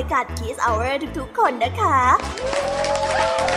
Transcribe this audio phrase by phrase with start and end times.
[0.00, 2.00] าวรายการ Kiss Hour ทุกๆ คนนะคะ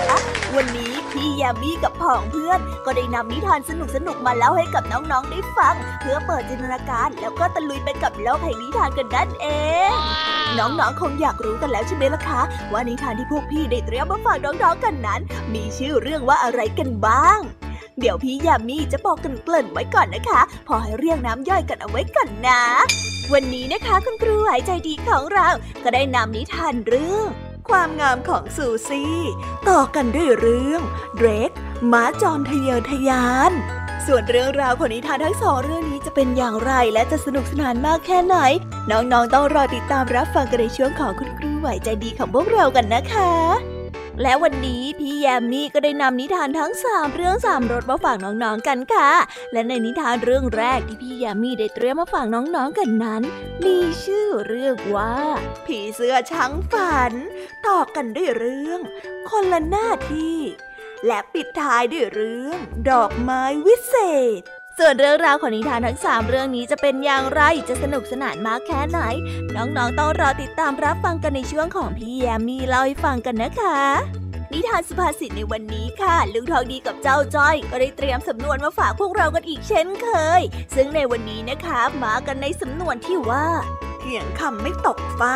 [0.09, 0.19] อะ
[0.55, 3.71] วันนี้พี่ยามีกับพ่องเพื่อนก็ได้นำนิทานส
[4.07, 9.47] นุกๆมาเล่าให้กับน้องๆได้ฟัง เพื่อเปิดจินตนาการแล้วก็ตะลุยไปกับโลกแห่งนิทานกันนั่นเอ
[9.91, 9.93] ง
[10.57, 12.41] น้องๆคงอยากรู้กันแล้วใช่ไหมล่ะคะ
[12.71, 15.21] ว่านิทานที่พวกพี่ได้เตรียมมาฝากน้องๆกันนั้น
[15.53, 17.39] มีชื่อเรื่องว่าอะไรกันบ้าง
[17.99, 22.61] เดี๋ยวพี่ยามีจะบอกกันเกลิ่นไว้ก่อนนะคะ พอให้เรียงน้ำย่อยกันเอาไว้ก่อนนะ
[23.31, 25.47] วันนี้นะคะคุณครูหายใจดีของเรา
[25.83, 27.27] ก็ได้นำนิทานเรื่อง
[27.69, 29.17] ความงามของซูซี่
[29.69, 30.81] ต่อกันด้วยเรื่อง
[31.15, 31.51] เดรก
[31.91, 33.51] ม้าจอมทะเยอทะยาน
[34.05, 38.37] ส่วนเรื่องราวของนิทานทั้งสองเรื่องนี้จะเป็นอย่างไรและจะสนุกสนานมากแค่ไหน
[38.91, 43.72] น้องๆต้องรอติดตามรับฟังกันในช่วงของคุณครูไหวใจดีของพวกเรากันนะคะ
[44.21, 49.11] และวันนี้พี่แยมมี่ก็ได้นำนิทานทั้งสามเรื่องสามรสมาฝากน้องๆกันค่ะ
[49.51, 53.21] และในนิทานเรื่องแรกที่พี่แยมมี่ได้เตรียมมาฝากน้องๆกันนั้น
[53.65, 55.15] มีชื่อเรื่องว่า
[55.65, 57.13] ผีเสื้อช้างฝัน
[57.67, 58.79] ต่อกันด้วยเรื่อง
[59.29, 60.39] คนละหน้าที่
[61.07, 62.57] และปิดท้ายด้วยเรื่อง
[62.89, 63.95] ดอกไม้วิเศ
[64.39, 64.41] ษ
[64.79, 68.99] ส่วนเรื่องราวของนิทานทั้ง 3 เรื่องนี้จะเป็นอย่างไร จะสนุกสนานมากแค่ไหน
[69.55, 73.79] น้องๆต้องรอติดตามรับฟังกันในช่วงของพี่แยมมีเล่าให้ฟังกันนะคะ
[74.51, 80.41] นิทานสุภาษิตในวันนี้ค่ะ ลุงทองดีกับเจ้าจ้อย ก็ได้เตรียมสำนวนมาฝากพวกเรากันอีกเช่นเคย
[80.75, 83.47] ซึ่งในวันนี้นะคะ มากันในสำนวนที่ว่า
[83.99, 85.35] เถียงคำไม่ตกฟ้า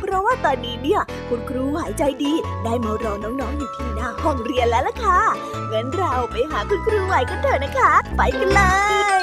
[0.00, 2.32] เพราะว่าตอนนี้เนี่ย คุณครูหายใจดี
[2.64, 5.20] ได้มารอน้องๆอยู่ที่หน้าห้องเรียนแล้วล่ะค่ะ
[5.72, 8.62] งั้นเราไปหาคุณครูไหวกันเถอะนะคะ ไปกันเล
[9.20, 9.22] ย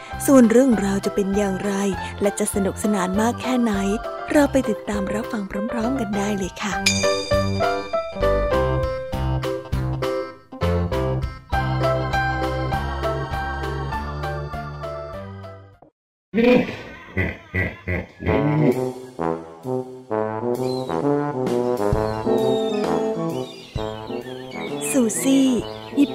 [0.25, 1.73] ส่วนเรื่องราวจะเป็นอย่างไร
[2.21, 3.73] และจะสนุกสนานมากแค่ไหน
[4.31, 6.73] เราไปติดตามรับฟังพร้อม ๆ กันได้เลยค่ะ
[24.91, 25.47] ซูซี่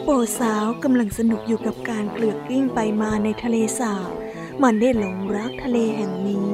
[0.08, 4.10] โปสาวกำลังสนุกอยู่กับการเกลือกกิ้งไปมาในทะเลสาบ
[4.62, 6.50] มันได้หลงรักทะเลแห่งนี้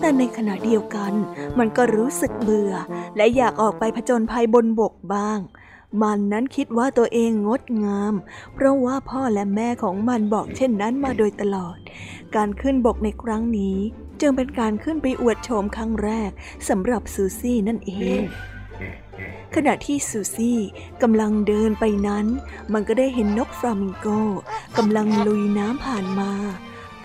[0.00, 1.12] แต่ในขณะเดียวกัน
[1.58, 2.72] มันก็รู้สึกเบื่อ
[3.16, 5.38] และอยากออกไปผจญภัยบนบกบ้าง
[6.02, 8.14] มันนั้นคิดว่าตัวเองงดงาม
[8.54, 11.78] เพราะว่าพ่อและแม่ของมันบอกเช่นนั้นมาโดยตลอด
[12.36, 13.78] การขึ้นบกในครั้งนี้
[14.20, 16.30] จึงเป็นการขึ้นไปอวดโฉมครั้งแรก
[16.68, 18.22] สำหรับซูซี่นั่นเอง
[19.54, 20.60] ขณะที่ซูซี่
[21.02, 22.26] กำลังเดินไปนั้น
[22.72, 24.06] มันก็ได้เห็นนกฟลามิงโก
[24.78, 26.32] กำลังลุยน้ำผ่านมา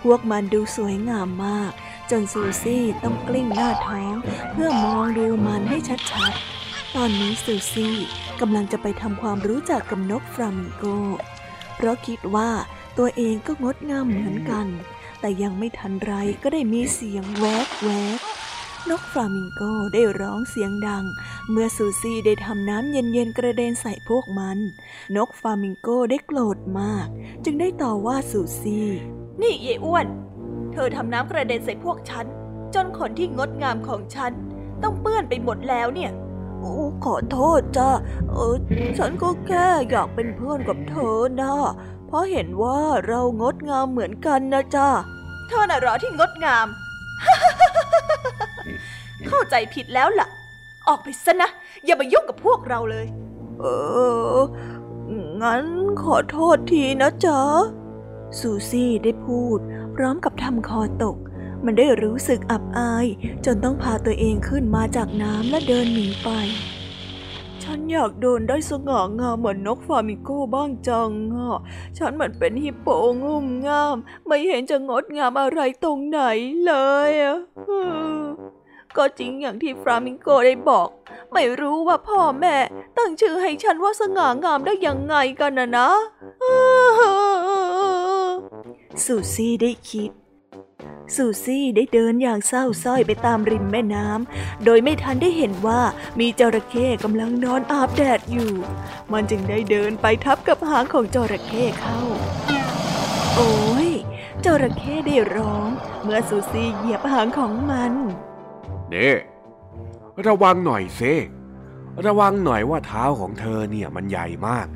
[0.01, 1.71] พวกมันดูสวยงามมาก
[2.09, 4.15] จนซูซี่ต้องกลิ้งหน้าท้อง
[4.51, 5.77] เพื่อมองดูมันให้
[6.11, 7.95] ชัดๆ ตอนนี้ซูซี่
[8.41, 10.83] กำลังจะไปทำความรู้จักกับนกฟลามิงโก
[11.75, 12.49] เพราะคิดว่า
[12.97, 14.67] ตัวเองก็งดงามเหมือนกัน
[15.19, 18.19] แต่ยังไม่ทันไรก็ได้มีเสียงแวกแวก
[18.89, 19.61] นกฟลามิงโก
[19.93, 21.05] ได้ร้องเสียงดัง
[21.51, 24.57] เมื่อซูซี่ได้ทำน้ำเย็นๆกระเด็นใส่พวกมัน
[25.15, 27.07] นกฟลามิงโกได้โกรธมาก
[27.43, 28.89] จึงได้ต่อว่าซูซี่
[29.41, 30.07] นี่เยอ้วน
[30.73, 32.25] เธอทำน้ำกระเด็นใส่พวกฉัน
[32.73, 34.31] จนขนที่งดงามของฉัน
[34.83, 36.11] ต้องเปื้อนไปหมดแล้วเนี่ย
[36.59, 36.73] โอ้
[37.05, 37.89] ขอโทษจ้า
[38.31, 38.57] เออ
[38.97, 41.53] ฉันก็แค่อยากเป็นเพื่อนกับเธอนะ
[42.07, 44.89] เพราะเห็นว่าเรางดงามเหมือนกันนะจ้า
[45.47, 46.67] เธอน่ะหรอที่งดงาม
[49.27, 50.27] เข้าใจผิดแล้วล่ะ
[50.87, 51.49] ออกไปซะนะ
[51.85, 53.05] อย่ามายุ่งกับพวกเราเลย
[53.59, 53.65] เอ
[54.37, 54.39] อ
[55.41, 55.65] งั้น
[56.01, 57.41] ขอโทษทีนะจ๊ะ
[58.39, 59.59] ซูซี่ได้พูด
[59.95, 61.17] พร้อมกับทำคอตก
[61.65, 63.07] มันได้รู้สึกอับอาย
[63.45, 66.29] จนต้องพาตัวเองขึ้นมาจากน้ำและเดินหนีไป
[67.63, 71.57] ฉันอยากเดินได้สง่างามเหมือนนกฟลามิงโก้บ้างจังอะ
[71.97, 72.87] ฉันเหมือนเป็นฮิปโป
[73.23, 73.95] งุ่มง่าม
[74.27, 76.21] ไม่เห็นจะงดงามอะไรตรงไหน
[76.65, 76.73] เล
[77.09, 77.37] ยอะ
[78.97, 80.87] ก็จริงอย่างที่ฟลามิงโกได้บอก
[81.33, 82.55] ไม่รู้ว่าพ่อแม่
[82.97, 85.89] ตั้งชื่อให้ฉันว่าสง่างามได้ยังไงกันนะนะ
[89.03, 90.11] ซูซี่ได้คิด
[91.15, 95.81] ซูซี่ได้เดินอย่างเศร้าส้อยไปตามริมแม่น้ำำ โดยไม่ทันได้เห็นว่า
[96.19, 98.51] มีจระเข้กำลังนอนอาบแดดอยู่
[99.11, 101.99] มันจึงได้เดินไปทับกับหางของจระเข้เข้า
[103.35, 103.53] โอ้
[103.87, 103.89] ย
[104.45, 105.69] จระเข้ได้ร้อง
[106.03, 107.93] เมื่อซูซี่เหยียบหางของมัน
[108.91, 109.09] เน่
[110.27, 111.01] ระวังหน่อยเซ
[112.05, 114.67] ระวังหน่อยว่าเท้าของเธอเนี่ยมันใหญ่มาก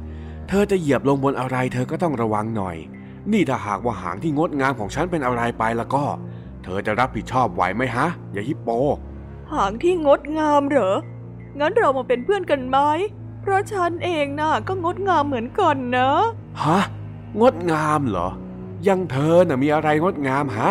[0.49, 2.77] เธอจะเหยียบลงบนอะไร เธอก็ต้องระวังหน่อย
[3.31, 6.03] นี่ถ้าหากว่าหางที่งดงามของฉันเป็นอะไรไปแล้วก็
[6.63, 8.69] เธอจะรับผิดชอบไหวไหมฮะ อย่าฮิปโป
[9.53, 10.95] หางที่งดงามเหรอ
[11.59, 12.77] งั้นเรามาเป็นเพื่อนกันไหม
[13.41, 16.09] เพราะฉันเองน่ะก็งดงามเหมือนกันนะ
[16.63, 16.79] ฮะ
[17.41, 18.29] งดงามเหรอ
[18.87, 20.69] ยังเธอน่ะมีอะไรงดงามฮะ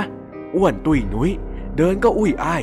[0.55, 1.31] อ้วนตุ้ยนุ้ย
[1.77, 2.63] เดินก็อุ้ยอ้าย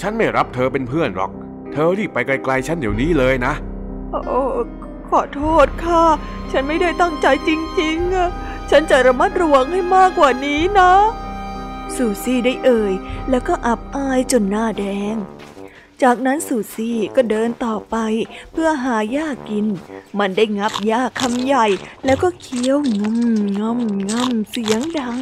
[0.00, 1.30] ฉันไม่รับเธอเป็นเพื่อนหรอก
[1.72, 3.52] เธอรีบไปไกลๆฉันเดี๋ยวนี้เลยนะ
[4.10, 4.42] โอ้
[5.08, 6.04] ขอโทษค่ะ
[6.52, 10.92] ฉันไม่ได้ตั้งใจจริงๆฉันจะระมัดระวังให้มากกว่านี้นะ
[11.96, 12.92] ซูซี่ได้เอ่ย
[13.30, 15.16] แล้วก็อับอายจนหน้าแดง
[16.02, 17.96] จากนั้นสูซี่ก็เดินต่อไป
[18.52, 19.66] เพื่อหาหญ้ากิน
[20.18, 21.66] มันได้งับหญ้าคำใหญ่
[22.04, 23.16] แล้วก็เคี้ยวงม
[23.60, 23.78] งม
[24.10, 25.18] งมเสียงดัง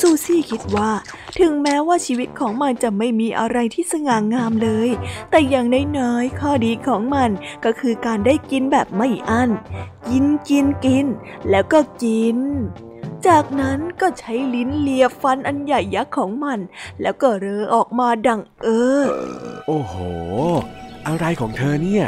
[0.00, 0.90] สูซี่คิดว่า
[1.38, 4.90] ถึงแม้ว่าชีวิตของมันจะไม่มีอะไรที่สง่างามเลย
[5.30, 5.66] แต่อย่าง
[5.98, 7.30] น้อยๆข้อดีของมัน
[7.64, 9.50] ก็คือการได้กินแบบไม่อั้น
[10.08, 11.06] กินกินกิน
[11.50, 12.38] แล้วก็กิน
[13.26, 16.58] จากนั้นก็ใช้ลิ้นเลียฟันอันใหญ่ยักษ์ของมัน
[17.02, 18.68] แล้วก็เรอออกมาดังเอ
[19.00, 19.02] อ
[19.66, 19.94] โอ้โห
[21.06, 22.06] อะไรของเธอเนี่ย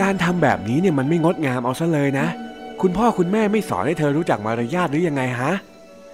[0.00, 2.26] การทำแบบนี้เนี่ยมันไม่งดงามเอาซะเลยนะ
[2.80, 5.52] คุณพ่อคุณแม่ไม่สอนให้เธอรู้จักมารยาทหรือยังไงฮะ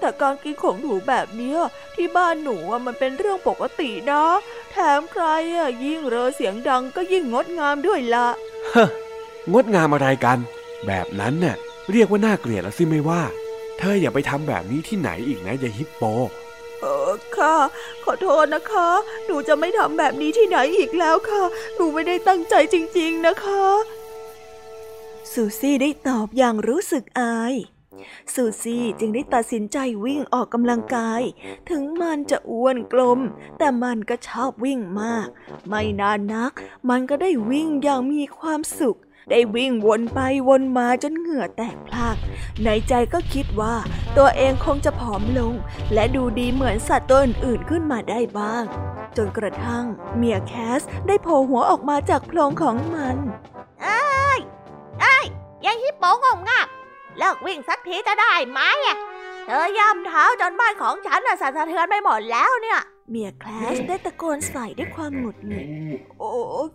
[0.01, 1.57] แต่การกินของหนูแบบนี้
[1.95, 2.57] ที่บ้านหนู
[2.87, 4.25] มันเป็นเรื่องปกตินะ
[4.71, 5.25] แถมใคร
[5.57, 8.27] อะยิ่งเรอเสียงดังก็ยิ่งงดงามด้วยละ
[8.71, 8.85] เฮ้
[9.53, 10.39] งดงามอะไรกัน
[10.87, 11.57] แบบนั้นเน่ะ
[11.93, 16.03] เรียกว่าน่าเกลียดแล้วสิไม่ว่าเธออย่าไปทำแบบนี้ที่ไหนอีกนะยายฮิปโป
[16.81, 17.57] เออค่ะ
[18.05, 18.89] ขอโทษนะคะ
[19.27, 21.43] หนูจะไม่ทำแบบนี้ที่ไหนอีกแล้วค่ะ
[21.75, 23.65] หนูไม่ได้ตั้งใจจริงๆนะคะ
[25.33, 27.55] ซูซี่ได้ตอบอย่างรู้สึกอาย
[28.35, 31.23] ซูซี่จึงได้ตัดสินใจวิ่งออกกำลังกาย
[31.71, 33.21] ถึงมันจะอ้วนกลม
[33.59, 35.29] แต่มันก็ชอบวิ่งมาก
[35.69, 36.53] ไม่นานนัก
[36.91, 38.99] มันก็ได้วิ่งอย่างมีความสุข
[39.31, 42.17] ได้วิ่งวนไปวนมาจนเหงื่อแตกพลาก
[42.65, 43.75] ในใจก็คิดว่า
[44.17, 45.55] ตัวเองคงจะผอมลง
[45.95, 48.65] และดูดีเหมือนสัตว์ตัวอื่นๆขึ้นมาได้บ้าง
[49.17, 49.85] จนกระทั่ง
[50.17, 53.17] เมียแคสได้โผล่หัวออกมาจากโพรงของมัน
[53.83, 54.41] เอ้ย
[55.01, 55.27] เอ้ย
[55.65, 56.67] ยายฮิปโปงงงับ
[57.19, 58.61] เลิกวิ่งสักทีจะได้ไหม
[59.47, 65.67] เธอย่ำเท้าจนบ้านของฉันน่ะสั่นสะเทือนไปหมดแล้วเนี่ย เมียแคลสได้ตะโกนใส่ด้วยความหงุดหงิด
[66.19, 66.31] โอ้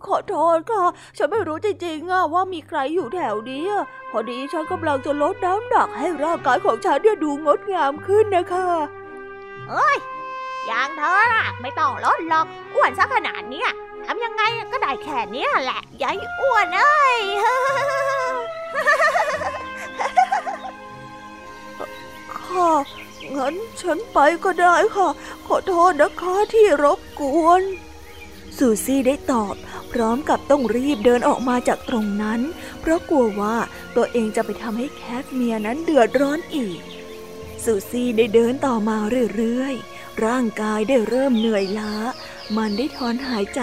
[0.06, 0.84] ขอโทษค่ะ
[1.16, 3.64] ฉันไม่รู้จริงๆอะว่ามีใครอยู่แถวนี้
[4.10, 8.66] พอดีฉันกำลังจะลดน้ำหนักให้ร่างกายของฉันดูงดงามขึ้นนะคะ
[9.68, 9.96] เอ้ย
[10.66, 13.64] อย่างเธอน่ะ ไม่ต้องลดหรอก อ้วนซะขนาดนี้
[14.06, 14.42] ทำยังไง
[14.72, 17.20] ก็ได้แค่นี้แหละยายอ้วนเอ้ย
[22.36, 22.72] ค่ะ
[23.36, 25.08] งั้นฉันไปก็ได้ค่ะ
[25.46, 27.62] ขอโทษนะคะที่รบกวน
[28.56, 29.54] ซูซี่ได้ตอบ
[29.92, 32.40] พร้อมกับต้องรีบเดินออกมาจากตรงนั้น
[32.80, 33.56] เพราะกลัวว่า
[33.96, 36.78] ตัวเองจะไปทำให้แคทเมียนั้นเดือดร้อนอีก
[37.64, 38.96] ซูซี่ได้เดินต่อมา
[39.36, 41.94] เรื่อยๆ ร่างกายได้เริ่มเหนื่อยล้า
[42.56, 43.60] มันได้ถอนหายใจ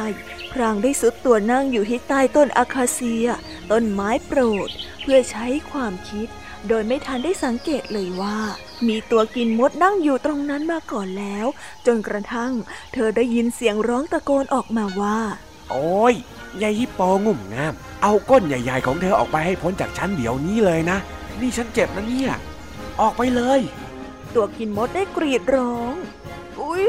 [0.52, 3.28] พรางได้สุดตัวนั่งอยู่ที่ใต้ต้นอาคาเซีย
[3.72, 4.70] ต้นไม้โปรด
[5.02, 6.28] เพื่อใช้ความคิด
[6.68, 8.38] โดยไม่ทันได้สังเกตเลยว่า
[8.88, 11.46] มีตัวกินมดนั่งอยู่ตรงนั้นมาก่อนแล้ว
[11.86, 12.52] จนกระทั่ง
[12.94, 15.18] เธอได้ยินเสียงร้องตะโกนออกมาว่า
[15.72, 16.14] โอ้ย
[16.62, 20.98] ยายฮิปโปงุ่มงาม เอาก้นใหญ่ ๆ ของเธอออกไปให้พ้นจากฉันเดี๋ยวนี้เลยนะ
[21.42, 22.32] นี่ฉันเจ็บนะเนี่ย
[23.02, 23.60] ออกไปเลย
[24.36, 25.94] ตัวกินมดได้กรีดร้อง
[26.60, 26.88] อุ้ย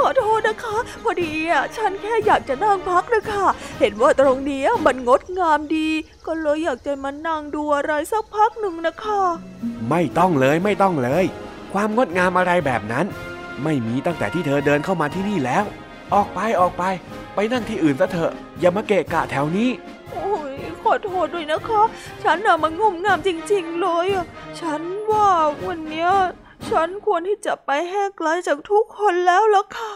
[0.00, 3.44] ขอโทษนะคะ พอดีอะฉันแค่อยากจะนั่งพักนะคะ
[3.80, 5.88] เห็นว่าตรงนี้มันงดงามดี
[6.26, 9.20] ก็เลยอยากจะมานั่งดูอะไรสักพักหนึ่งนะคะ
[9.90, 11.24] ไม่ต้องเลยไม่ต้องเลย
[11.72, 13.06] ความงดงามอะไรแบบนั้น
[13.64, 15.64] ไม่มีตั้งแต่ที่เธอเดินเข้ามาที่นี่แล้ว
[16.14, 16.84] ออกไปออกไป
[17.34, 19.70] ไปนั่งที่อื่นซะเถอะอย่ามาเกะกะแถวนี้
[20.10, 20.52] โอ้ย
[20.82, 21.82] ขอโทษด้วยนะคะ
[22.22, 24.26] ฉันน่ะมันงมงามจริง ๆ เลยอะ
[24.60, 25.28] ฉันว่า
[25.64, 26.10] วันเนี้ย
[26.68, 29.92] ฉันควรที่จะไปแห้ไกลจากทุกคนแล้วล่ะค่ะ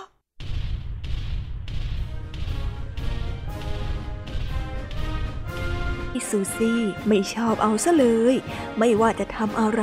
[6.31, 8.35] ซูซี่ไม่ชอบเอาซะเลย
[8.79, 9.81] ไม่ว่าจะทำอะไ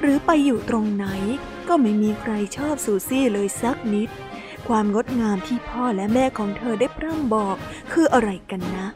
[0.00, 1.06] หรือไปอยู่ตรงไหน
[1.68, 4.08] ก็ไม่มีใครชอบซูซี่เลยสักนิด
[4.68, 7.56] ความงดงามที่พ่อและแม่ของเธอได้พร่ำบอก
[7.92, 8.86] คืออะไรกันนะ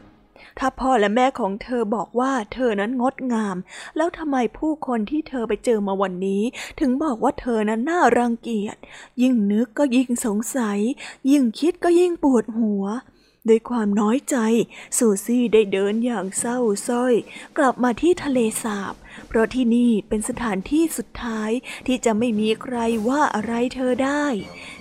[0.59, 3.57] ถ้าพ่อและแม่ของเธอบอกว่าเธอนั้นงดงาม
[3.97, 6.43] แล้วทำไมผู้คนที่เธอไปเจอมาวันนี้
[6.79, 8.77] ถึงบอกว่าเธอนั้นน่ารังเกียจ
[9.21, 10.79] ยิ่งนึกก็ยิ่งสงสัย
[11.31, 12.85] ยิ่งคิดก็ยิ่งปวดหัว
[13.49, 14.35] ด้วยความน้อยใจ
[14.97, 17.13] ซูซี่ได้เดินอย่างเศร้าส้อย
[17.57, 18.93] กลับมาที่ทะเลสาบ
[19.27, 21.51] เพราะที่นี่เป็นสถานที่สุดท้าย
[21.87, 22.77] ที่จะไม่มีใคร
[23.07, 24.25] ว่าอะไรเธอได้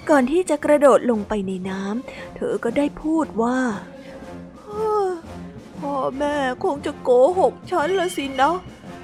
[0.08, 3.58] ก่อนที่จะกระโดดลงไปในน้ำเธอก็ได้พูดว่า
[5.80, 8.56] พ่อแม่คงจะโกหกฉันละสินะ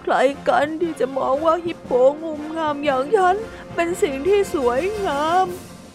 [0.03, 0.15] ใคร
[0.49, 1.93] กันที่จะมองว่าฮิปโป
[2.23, 3.37] งุมงามอย่างฉัน
[3.75, 5.47] เป็นสิ่งที่สวยงาม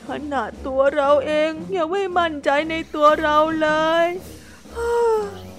[0.07, 3.69] ขนาดตัวเราเองยังไม่มั่นใจในตัวเราเล
[4.03, 4.05] ย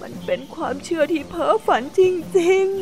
[0.01, 2.01] มันเป็นความเชื่อที่เพ้อฝันจ
[2.39, 2.79] ริงๆ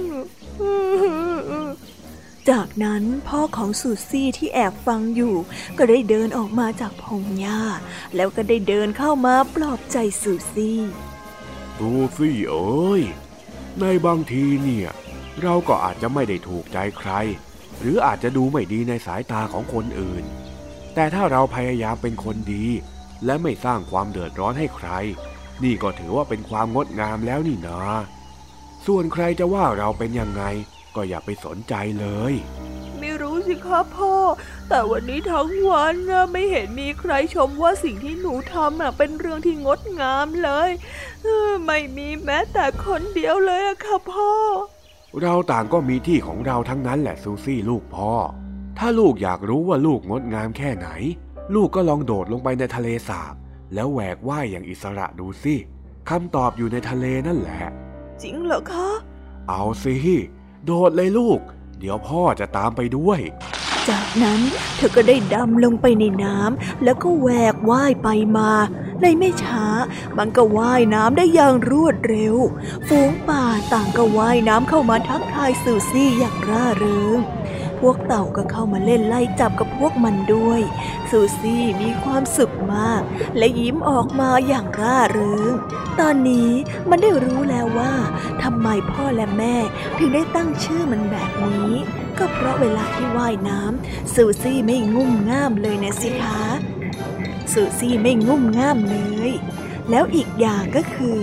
[2.50, 5.36] จากนั้นพ่อของสุซี่ที่แอบฟังอยู่
[5.78, 7.62] ก็ได้เดินออกมาจากพงหญ้า
[8.16, 10.80] แล้วก็ได้เดินเข้ามาปลอบใจสุซี่
[11.84, 13.04] ซูซี่เอ้ย
[13.80, 14.90] ในบางทีเนี่ย
[15.42, 17.12] เราก็อาจจะไม่ได้ถูกใจใคร
[17.80, 20.24] หรืออาจจะดูไม่ดีในสายตาของคนอื่น
[20.94, 22.66] แต่ถ้าเราพยายามเป็นคนดี
[23.26, 24.90] และไม่สร้างความเดือดร้อนให้ใคร
[25.64, 27.80] นี่ก็ถือว่าเป็นความงดงามแล้วนี่นา
[28.86, 30.44] ส่วนใครจะว่าเราเป็นยังไง
[30.96, 32.34] ก็อย่าไปสนใจเลย
[33.52, 34.16] สิครับพ่อ
[34.70, 40.70] แต่วันนี้ทั้งวันนะไม่เห็นมีใครชมว่าสิ่งที่หนูทำเป็นเรื่องที่งดงามเลย
[41.66, 44.32] ไม่มีแม้แต่คนเดียวเลยอะค่ะพ่อ
[45.22, 48.14] เราต่างก็มีที่ของเราทั้งนั้นแหละซูซี่ลูกพ่อ
[48.78, 50.88] ถ้าลูกอยากรู้ว่าลูกงดงามแค่ไหน
[51.56, 53.34] ลูกก็ลองโดดลงไปในทะเลสาบ
[53.74, 55.56] แล้วแหวกว่ายอย่างอิสระดูสิ
[56.10, 57.64] คำตอบอยู่ในทะเลนั่นแหละ
[58.22, 58.90] จริงเหรอคะ
[59.50, 59.96] เอาสิ
[60.66, 61.40] โดดเลยลูก
[61.82, 63.20] เดี๋ยวพ่อจะตามไปด้วย
[63.90, 64.42] จากนั้น
[64.76, 68.08] เธอก็ได้ดำลงไปในน้ำแล้วก็แหวกว่ายไป
[68.38, 68.52] มา
[69.02, 69.66] ในไม่ช้า
[70.18, 72.36] มันก็ว่ายน้ำได้อย่างรวดเร็ว
[72.88, 77.18] ฝูงป่าต่างก็ว่ายน้ำเข้ามาทักทายซูซี่อย่างร่าเริง
[77.82, 80.62] พวกเต่าก็เข้ามาเล่นไล่จับกับพวกมันด้วย
[81.10, 83.02] ซูซี่มีความสุขมาก
[83.38, 85.54] และยิ้มออกมาอย่างร่าเริง
[86.00, 86.52] ตอนนี้
[86.90, 87.94] มันได้รู้แล้วว่า
[88.44, 89.56] ทำไมพ่อและแม่
[89.98, 91.72] ถึงได้ตั้งชื่อมันแบบนี้
[92.18, 96.42] ก็เพราะเวลาที่ว่ายน้ำซูซี่ไม่งุ่มง่ามเลยนะสิคะ
[97.54, 98.98] ซูซี่ไม่งุ่มง่ามเล
[99.30, 99.32] ย
[99.90, 101.18] แล้วอีกอย่างก็คือ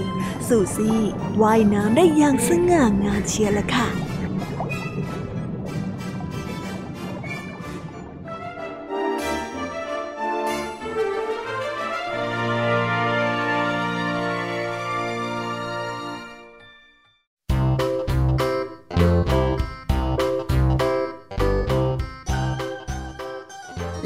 [0.49, 1.01] ซูซี่
[1.43, 3.89] ว่ายน้ำได้อย่างสง่างามเชียร์ละค่ะ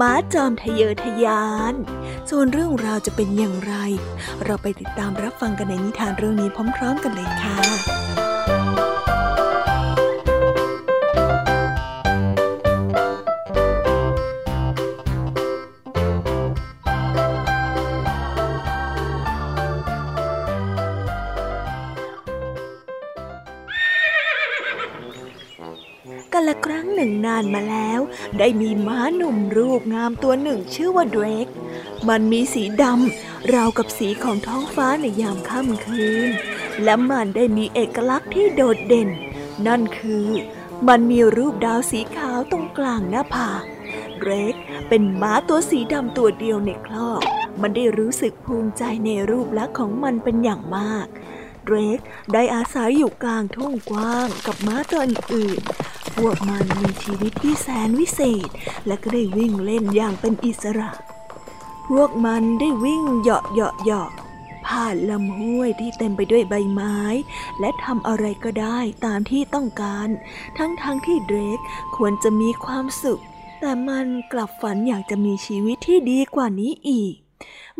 [0.00, 1.74] ม้าจอมทะเยอทะยาน
[2.30, 3.74] ส่วนเรื่องราวจะเป็นอย่างไร
[4.44, 28.00] เราไปติดตามรับฟังกันในนิทานเรื่องนี้พร้อม ๆ กันเลยค่ะานมาแล้ว
[28.38, 31.46] ได้มีม้าหนุ่มรูปงามตัวหนึ่งชื่อว่าเดรก
[32.08, 36.30] มันมีสีดำราวกับสีของท้องฟ้าในยามค่ำคืน
[36.84, 39.08] และมันได้มีเอกลักษณ์ที่โดดเด่น
[39.66, 40.28] นั่นคือ
[40.88, 43.62] มันมีรูปดาวสีขาวตรงกลางหน้าผาก
[44.18, 44.54] เดรก
[44.88, 47.22] เป็นม้าตัวสีดำตัวเดียวในคลอก
[47.60, 51.06] มันได้รู้สึกภูมิใจในรูปลักษณ์ของมันเป็นอย่างมาก
[51.68, 51.98] เรก
[52.32, 58.48] ได้อาศัยอยู่กลางทุ่งกว้างกับม้าตัวอื่นๆพวกมันมีชีวิตที่แสนวิเศษ
[58.86, 60.90] และก็ได้วิ่งเล่นอย่างเป็นอิสระ
[61.88, 64.10] พวกมันได้วิ่งเหาะเหาะเหาะ
[64.66, 66.98] ผ่านลำห้วยที่เต็มไปด้วยใบไม้
[67.60, 70.08] และทำอะไรก็ได้ตามที่ต้องการ
[70.58, 71.58] ทั้งๆทที่เดรก
[71.96, 73.22] ควรจะมีความสุข
[73.60, 77.25] แต่มันกลับฝันอยากจะมีชีวิตที่ดีกว่านี้อีก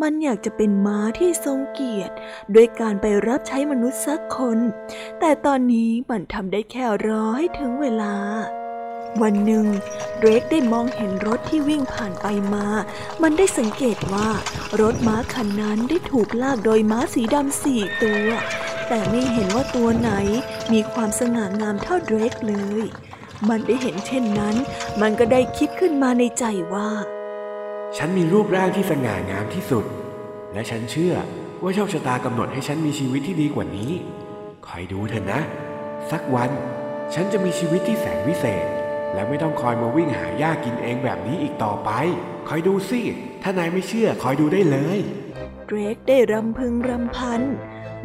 [0.03, 2.14] มันอยากจะเป็นม้าที่ทรงเกียรติ
[2.55, 4.59] ด้วยการไปรับใช้มนุษย์สักคน
[5.21, 8.14] แต่ตอนนี้มันทำได้แค่รอให้ถึงเวลา
[9.23, 9.66] วันหนึ่ง
[10.19, 12.66] เดรกได้มองเห็นรถที่วิ่งผ่านไปมา
[13.23, 14.29] มันได้สังเกตว่า
[14.81, 18.27] รถม้าคันนั้นได้ถูกลากโดยม้าสีดำสี่ตัว
[18.88, 20.11] แต่ไม่เห็นว่าตัวไหน
[20.73, 22.83] มีความสง่างามเท่าเดรกเลย
[23.49, 24.57] มันได้เห็นเช่นนั้น
[25.01, 26.90] มันก็ได้คิดขึ้นมาในใจว่า
[27.94, 29.85] ฉันมีรูปร่างที่สง่างามที่สุด
[30.53, 31.14] และฉันเชื่อ
[31.62, 33.92] ว่าโชคชะตากำหนดให้ฉันมีชีวิตที่ดีกว่านี้
[34.66, 35.40] คอยดูเถอะนะ
[36.11, 36.51] สักวัน
[37.14, 38.66] ฉันจะมีชีวิตที่แสนวิเศษ
[39.12, 41.90] และไม่ต้องคอยมาวิ่งหาหญ้ากินเองแบบนี้อีกต่อไป
[42.49, 43.01] คอยดูสิ
[43.42, 44.99] ถ้านายไม่เชื่อคอยดูได้เลย
[45.66, 47.42] เดรกได้รำพึงรำพัน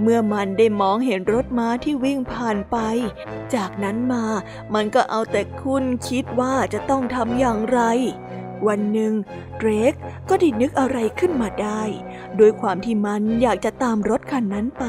[0.01, 2.77] เมื่อมันได้มองเห็นรถม้าที่วิ่งผ่านไป
[3.55, 4.25] จากนั้นมา
[4.73, 7.79] มันก็เอาแต่คุณคิดว่าจะต้องทำอย่างไร
[8.67, 9.13] วันหนึ่ง
[9.57, 9.93] เดรก
[10.29, 11.81] ก็ได้นึกอะไรขึ้นมาได้
[12.39, 14.85] ด้วยความที่มันอยากจะตามรถคันนั้นไป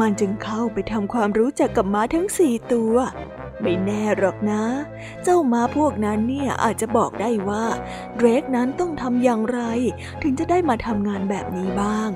[0.00, 2.94] มันจึงเข้าไปทำความรู้จักกับม้าทั้งสี่ตัว
[3.62, 4.62] ไม่แน่หรอกนะ
[5.22, 7.64] เจ้าม้าพวกนั้นเนี่ยอาจจะบอกได้ว่า
[8.16, 9.60] เดรกนั้นต้องทำอย่างไร
[10.22, 12.10] ถึงจะได้มาทำงานแบบนี้บ้าง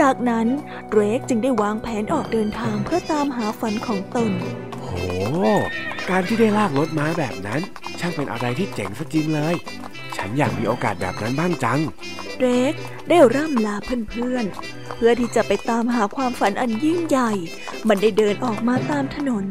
[0.00, 0.46] จากนั้น
[0.90, 4.30] เดรกจึงได้วางแผนออกเดินทางเพื่อตามหาฝันของตน
[4.82, 4.88] โห
[6.10, 7.60] การที่ได้ลากรถม้าแบบนั้น
[8.00, 9.54] ช่างเป็นอะไรที่เจ๋งซะจริงเลย
[10.16, 11.80] ฉันอยากมีโอกาสแบบนั้นบ้างจัง
[12.38, 12.74] เดรก
[13.08, 17.32] ได้ร่ำลาเพื่อนๆ เพื่อที่จะไปตามหาความฝันอันยิ่งใหญ่
[17.88, 19.46] มันได้เดินออกมาตามถนน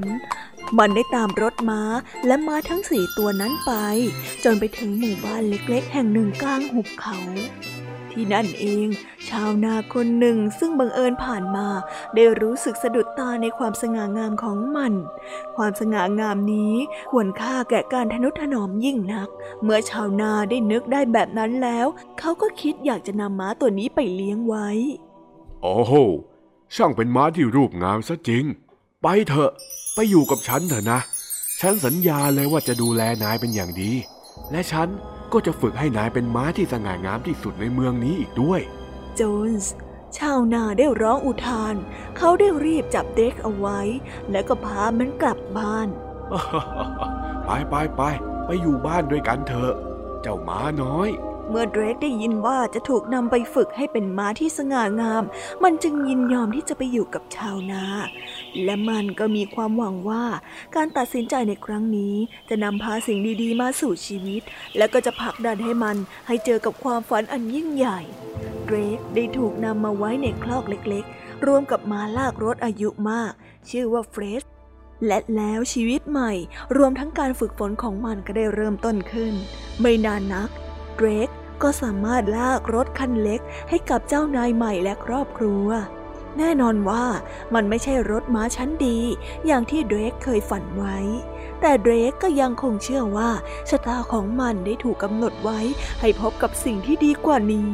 [0.77, 1.81] มันได้ตามรถม้า
[2.27, 3.71] และม้าทั้งสี่ตัวนั้นไป
[4.43, 7.17] จนไปถึงหมู่บ้านเล็กๆ แห่งหนึ่งกลางหุบเขา
[8.11, 8.87] ที่นั่นเอง
[9.29, 11.67] ชาวนาคนหนึ่งซึ่งบังเอิญผ่านมา
[12.15, 14.93] ได้รู้สึกสะดุดตาในความสง่างามของมัน
[15.57, 16.73] ความสง่างามนี้
[17.11, 19.29] ควรค่าแก่การทนุถนอมยิ่งนัก
[19.63, 21.87] เมื่อชาวนาได้นึกได้แบบนั้นแล้ว
[22.19, 24.69] เขาก็คิดอยากจะนำม้าตัวนี้ไปเลี้ยงไว้
[25.61, 25.93] โอ้โห
[26.75, 28.43] ช่างเป็นม้าที่รูปงามซะจริง
[29.01, 29.51] ไปเถอะ
[29.99, 30.99] ไปอยู่กับฉันเถอะนะ
[31.61, 33.91] ฉันสัญญาเลยว่าจะดูแลนายเป็นอย่างดี
[34.51, 34.87] และฉัน
[35.33, 38.61] ก็จะฝึกให้นายเป็นม้าที่สง่างามที่สุดในเมืองนี้อีกด้วย
[39.15, 39.73] โจนส์
[40.17, 41.75] ชาวนาได้ร้องอุทาน
[42.17, 43.79] เขาได้รีบจับเด็กเอาไว้
[44.31, 45.87] แล้วก็พามันกลับบ้าน
[47.45, 48.01] ไปไปไป
[48.45, 49.73] ไปอยู่บ้านด้วยกันเถอะ
[50.21, 51.09] เจ้าม้าน้อย
[51.49, 55.23] เมื่อเดรกได้ยินว่าจะถูกนำไปฝึกให้เป็นม้าที่สง่างาม
[55.63, 57.83] มันจึงยินยอมที่จะไปอยู่กับชาวนา
[58.63, 60.25] และมันก็มีความหวังว่า
[60.75, 62.15] การตัดสินใจในครั้งนี้
[62.49, 64.41] จะนำพาสิ่งดีๆ มาสู่ชีวิต
[64.77, 67.99] และก็จะผลักดันให้มันให้เจอกับความฝันอันยิ่งใหญ่
[68.65, 73.31] เดรกได้ถูกนำมาไว้ในคลอกเล็กๆ รวมกับม้าลากรถอายุมาก
[73.69, 74.43] ชื่อว่าเฟรด
[75.05, 76.31] และแล้วชีวิตใหม่
[76.77, 79.33] รวมทั้งการฝึกฝนของมันก็ได้เริ่มต้นขึ้น
[79.81, 80.49] ไม่นานนัก
[80.97, 81.29] เดรก
[81.63, 85.67] ก็สามารถลากรถคันเล็กให้กับเจ้านายใหม่และครอบครัว
[86.37, 87.03] แน่นอนว่า
[87.53, 88.97] มันไม่ใช่รถม้าชั้นดี
[89.45, 90.97] อย่างที่เดรกเคยฝันไว้
[91.61, 93.29] แต่เดรกก็ยังคงเชื่อว่า
[93.69, 95.59] ชะตาของมันได้ถูกกำหนดไว้
[96.01, 97.73] ให้พบกับสิ่งที่ดีกว่านี้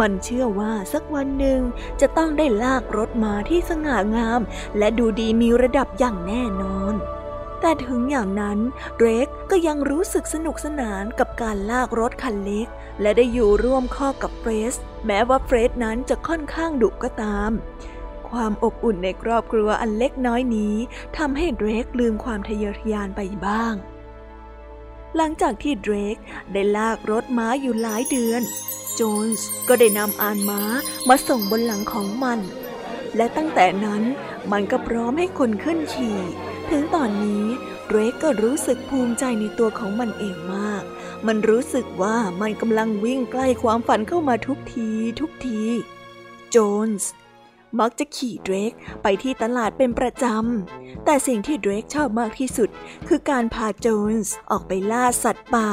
[0.00, 1.60] มันเชื่อว่าสักวันหนึ่ง
[2.00, 4.40] จะต้องได้ลากรถม้าที่สง่างาม
[4.78, 6.94] และดูดีมีระดับอย่างแน่นอน
[7.60, 8.58] แต่ถึงอย่างนั้น
[8.96, 12.66] เดรกก็ยังรู้สึกสนุกสนานกับการลากรถคันเล็ก
[13.00, 14.74] และได้อยู่ร่วมข้อกับเฟรส
[15.06, 17.50] แม้ว่าเฟรสนั้นจะค่อนข้างดุก็ตาม
[18.30, 20.74] ความอบอุ่นในครอบครัวอันเล็กน้อยนี้
[21.18, 23.74] ทำให้เดรกลืมความทะเยอทะยานไปบ้าง
[25.16, 26.16] หลังจากที่เดรก
[26.52, 28.42] ได้ลากรถม้าอยู่หลายเดือน
[28.94, 30.62] โจนส์ก็ได้นำอานม้า
[31.08, 32.40] มาส่งบนหลังของมัน
[33.16, 34.02] และตั้งแต่นั้น
[34.52, 36.18] มันก็พร้อมให้คนขึ้นขี่
[36.70, 37.44] ถึงตอนนี้
[37.90, 40.82] เรกก็รู้สึกภูมิใจในตัวของมันเองมาก
[41.26, 45.60] มันรู้สึกว่ามันกำลังวิ่งใกล้ความฝันเข้ามาทุกทีทุกที
[46.50, 47.10] โจนส์
[47.80, 52.68] มักจะขี่เดรกไปที่ตลาดเป็นประจำ แต่สิ่งที่เดรกชอบมากที่สุด
[53.08, 55.70] คือการพาโจนส์ออกไปล่าสัตว์ป่า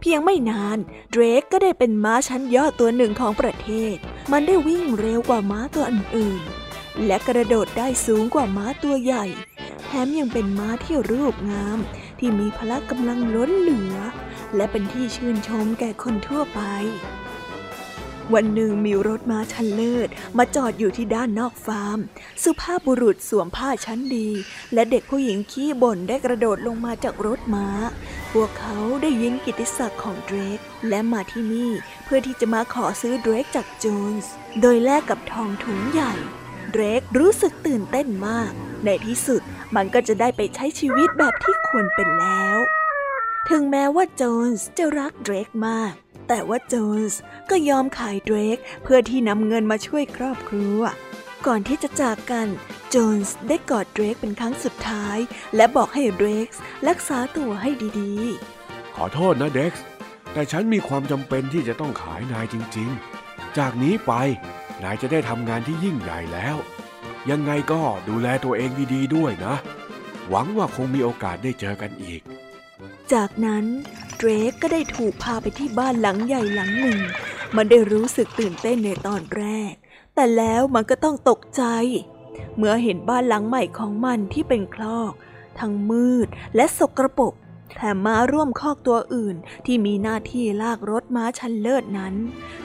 [0.00, 0.78] เพียงไม่นาน
[1.10, 3.96] เดรกก็ได้เป็นม้าชั้นยอดตัวหนึ่งของประเทศ
[4.32, 6.67] มันได้วิ่งเร็วกว่าม้าตัวอื่นๆ
[7.06, 9.26] และกระโดดได้สูงกว่าม้าตัวใหญ่
[9.86, 11.78] แถมยังเป็นม้าที่รูปงาม
[12.18, 13.96] ที่มีพละกำลังล้นเหลือ
[14.56, 16.60] และเป็นที่ชื่นชมแก่คนทั่วไป
[18.34, 20.08] วันหนึ่งมีรถม้าชั้นเลิศ
[20.38, 21.98] มาจอดอยู่ที่ด้านนอกฟาร์ม
[22.44, 24.28] สุภาพบุรุษสวมผ้าชั้นดี
[24.74, 27.68] และเด็กผู้หญิงขี้บ่นได้กระโดดลงมาจากรถม้า
[28.32, 30.58] พวกเขาได้ยินกิติศักดิ์ของเดรก
[30.88, 31.70] และมาที่นี่
[32.04, 36.14] เพื่อที่จะมาขอซื้อเดรกจากโจนส์โดยแลกกับทองถุงใหญ่
[36.70, 38.52] เดรกรู้สึกตื่นเต้นมาก
[38.84, 39.42] ในที่สุด
[39.76, 42.58] มันก็จะได้ไปใช้ชีวิตแบบที่ควรเป็นแล้ว
[43.48, 45.92] ถึงแม้ว่าโจนส์จะรักเดรกมาก
[46.28, 47.18] แต่ว่าโจนส์
[47.50, 50.80] ก็ยอมขายเดรกเพื่อที่นำเงินมาช่วยครอบครัว
[51.46, 52.48] ก่อนที่จะจากกัน
[52.90, 55.18] โจนส์ได้กอดเดรกเป็นครั้งสุดท้าย
[55.56, 56.48] และบอกให้เดรก
[56.88, 59.72] รักษาตัวให้ดีๆ ขอโทษนะเด็ก
[60.32, 62.90] แต่ฉันมีความจำเป็นที่จะต้องขายนายจริง
[63.22, 64.12] ๆ จากนี้ไป
[64.82, 66.56] นายจะได้ทำงานที่ยิ่งใหญ่แล้ว
[67.30, 69.54] ยังไงก็ดูแลตัวเองดีๆด้วยนะ
[70.28, 72.20] หวังว่าคงมีโอกาสได้เจอกันอีก
[73.12, 73.64] จากนั้น
[74.16, 77.00] เดรกก็ได้ถูกพาไปที่บ้านหลังใหญ่หลังหนึ่ง
[77.56, 79.72] มันได้รู้สึกตื่นเต้นในตอนแรก
[80.14, 81.62] แต่แล้วมันก็ต้องตกใจ
[82.56, 85.12] เมื่อเห็นบ้านหลังใหม่ของมันที่เป็นคลอก
[85.58, 87.34] ทั้งมืดและสกรปรก
[87.76, 92.14] แถมม้าร่วมคอกตัวอื่นที่มีหน้าที่ลากรถม้าชันเลิศนั้น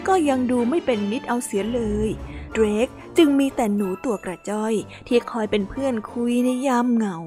[0.08, 2.10] ก็ยังดูไม่เป็นมิตรเอาเสียเลย
[2.54, 2.88] เดรก
[3.18, 4.74] จึงมีแต่หนูตัวกระจ้อย
[5.08, 7.18] ที่คอยเป็นเพื่อนคุยในยามเหงา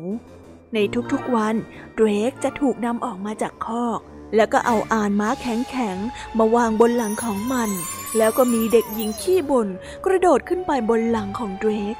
[0.74, 0.78] ใน
[1.12, 1.54] ทุกๆวัน
[1.94, 4.00] เดรกจะถูกนำออกมาจากคอก
[4.36, 7.70] แล้วก็เอาอ่านม้าแข็งๆ มาวางบนหลังของมัน
[8.16, 9.68] แล้วก็มีเด็กหญิงขี้บ่น
[10.04, 11.96] กระโดดขึ้นไปบนหลังของเดรก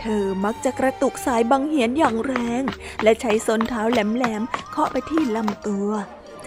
[0.00, 2.62] เธอมักจะกระตุกสายบังเหียนอย่างแรง
[3.02, 5.90] และใช้ส้นเท้าแหลมๆเคาะไปที่ลำตัว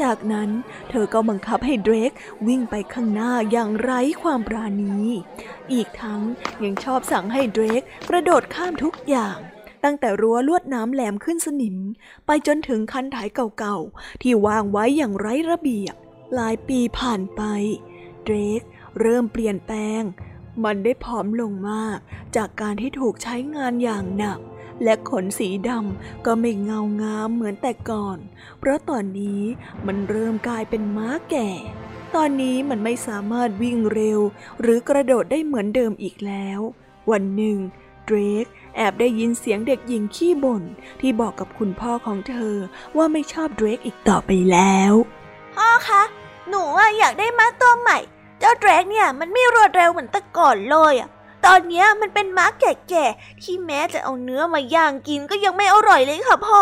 [0.01, 0.49] จากนั้น
[0.89, 2.11] เธอก็บังคับให้เดรก
[2.47, 4.95] วิ่งไปข้างหน้าอย่างไร้ความปราณี
[5.73, 6.21] อีกทั้ง
[6.63, 9.37] ยังชอบสั่งให้เดรกกระโดดข้ามทุกอย่าง
[9.83, 11.77] ตั้งแต่รั้วลวดน้ำแหลมขึ้นสนิม
[12.25, 13.27] ไปจนถึงคันถ่าย
[13.59, 15.95] เก่าๆ ที่วางไว้อย่างไร้ระเบียบ
[16.35, 17.41] หลายปีผ่านไป
[18.25, 18.61] เดรก
[18.99, 20.03] เริ่มเปลี่ยนแปลง
[20.63, 21.97] มันได้ผอมลงมาก
[22.35, 24.39] จากการที่ถูกใช้งานอย่างหนัก
[24.83, 28.17] และขนสีดำก็ไม่เงางามเหมือนแต่ก่อน
[28.59, 29.41] เพราะตอนนี้
[29.87, 31.49] มันเริ่มกลายเป็นม้าแก่
[32.15, 34.19] ตอนนี้มันไม่สามารถวิ่งเร็ว
[34.61, 36.59] หรือกระโดดได้เหมือนเดิมอีกแล้ว
[37.11, 37.57] วันหนึ่ง
[38.05, 38.45] เดรก
[38.75, 40.63] แอบได้ยินเสียงเด็กหญิงขี้บ่น
[41.01, 42.55] ที่บอกกับคุณพ่อของเธอ
[42.97, 44.93] ว่าไม่ชอบเดรกอีกต่อไปแล้ว
[45.55, 46.01] พ่อคะ
[46.49, 46.63] หนู
[46.97, 47.97] อยากได้ม้าตัวใหม่
[48.41, 51.09] เจ้าแดรกเนี่ยมันไม่รวดเร็วเหมือนแต่ก่อนเลยอะ
[51.45, 56.61] ตอนนี้มันเป็นม้าแก่ๆที่แม้จะเอาเนื้อมาย่างกินก็ยังไม่อร่อยเลยค่ะพ่อ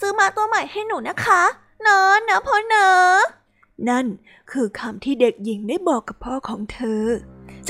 [0.00, 1.42] ซื้อม้าตัวใหม่ให้หนูนะคะ
[1.82, 3.18] เนอะนะพ่อเนอะ
[3.88, 4.06] นั่น
[4.52, 7.04] คือคำที่เด็กหญิงได้บอกกับพ่อของเธอ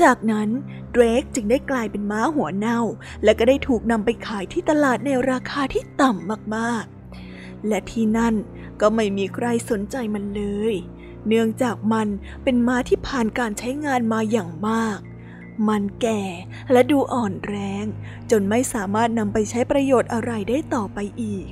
[0.01, 0.49] จากนั้น
[0.91, 2.79] เดรกจึงได้กลายเป็นม้าหัวเน่า
[3.23, 8.35] และก็ได้ถูกนำไปขายที่ตลาดในราคาที่ต่ำมากๆ และที่นั่น
[8.81, 10.75] ก็ไม่มีใครสนใจมันเลย
[11.27, 12.07] เนื่องจากมัน
[12.43, 14.99] เป็นม้าที่ผ่านการใช้งานมาอย่างมาก
[15.67, 16.21] มันแก่
[16.71, 17.85] และดูอ่อนแรง
[18.31, 21.47] จนไม่สามารถนำไปใช้ประโยชน์อะไรได้ต่อไปอีก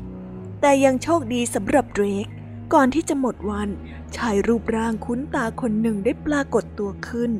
[0.61, 2.27] แต่ยังโชคดีสำหรับเดรก
[2.73, 3.69] ก่อนที่จะหมดวัน
[4.15, 7.31] ชายรูปร่างคุ้นตาคนหนึ่งได้ปรากฏตัวขึ้น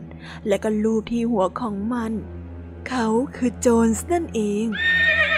[0.47, 2.11] และก็ลูบที่หัวของมัน
[2.87, 4.65] เขาคือโจนส์นั่นเอง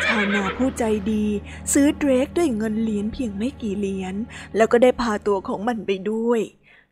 [0.06, 1.26] ชาวนาผู้ใจดี
[1.74, 4.16] ซื้อเดรกด้วยเงินเหรียญเพียงไม่กี่เหรียญ
[4.56, 6.42] แล้วก็ได้พาตัวของมันไปด้วย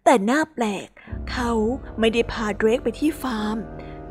[0.04, 0.90] แต่น่าแปลก
[1.32, 1.52] เขา
[2.00, 3.58] ไม่ได้พาเดรกไปที่ฟาร์ม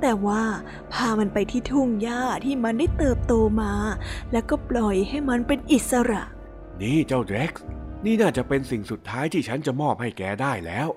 [0.00, 0.44] แต่ว่า
[0.92, 3.72] พามันไปที่ทุ่งหญ้าที่มันได้เติบโตมา
[4.32, 6.22] แล้วก็ปล่อยให้มันเป็นอิสระ
[6.80, 7.64] นี่เจ้าเดร็กซ์
[8.04, 10.88] นี่น่าจะเป็นสิ่งสุดท้ายที่ฉันจะมอบให้แกได้แล้ว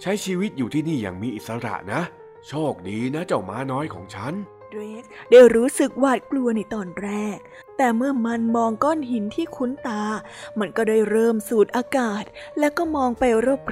[0.00, 2.02] ใช้ชีวิตอยู่ที่นี่อย่างมีอิสระนะ
[2.48, 4.34] โชคดีนะเจ้าม้าน้อยของฉัน
[4.70, 7.38] เดรกได้รู้สึกหวาดกลัวในตอนแรก
[7.76, 10.02] แต่เมื่อมันมองก้อนหินที่คุ้นตา
[10.58, 12.24] มันก็ได้เริ่มสูดอากาศ
[12.58, 13.24] แล้วก็มองไป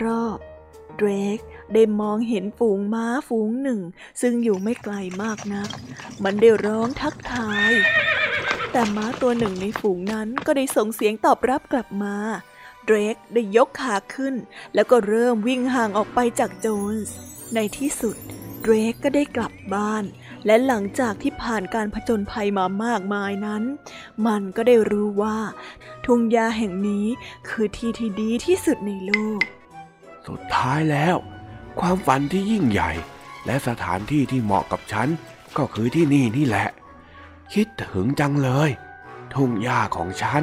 [0.04, 0.51] รอบๆ
[0.96, 1.38] เดรก
[1.74, 3.80] ได้มองเห็นฝูงม้าฝูงหนึ่ง
[4.20, 5.68] ซึ่งอยู่ไม่ไกลมากนัก
[6.24, 7.72] มันได้ร้องทักทาย
[8.72, 12.16] แต่ม้าตัวหนึ่งในฝูงนั้นก็ได้ส่งเสียงตอบรับกลับมา
[12.84, 14.34] เดรกได้ยกขาขึ้น
[14.74, 17.14] แล้วก็เริ่มวิ่งห่างออกไปจากโจนส์
[17.54, 18.16] ในที่สุด
[18.62, 20.04] เดรกก็ได้กลับบ้าน
[20.46, 23.62] และหลังจากที่ผ่านการผจญภัยมามากมายนั้น
[24.26, 25.38] มันก็ได้รู้ว่า
[26.04, 27.06] ทุ่งหญ้าแห่งนี้
[27.48, 29.42] คือที่ที่ดีที่สุดในโลก
[30.28, 31.16] สุดท้ายแล้ว
[31.80, 32.90] ความฝันที่ยิ่งใหญ่
[33.46, 35.08] และสถานที่ที่เหมาะกับฉัน
[35.56, 36.68] ก็คือที่นี่นี่แหละ
[37.54, 38.70] คิดถึงจังเลย
[39.34, 40.42] ทุ่งหญ้าของฉัน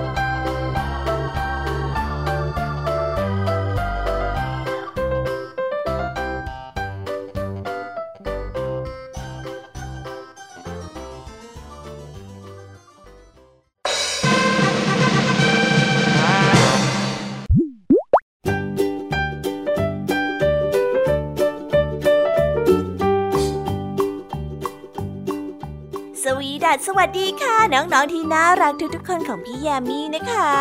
[26.71, 30.51] สวัสสวัสดีค่ะ น้องๆที่น่ารักทุกๆคนของพี่ยามีนะคะ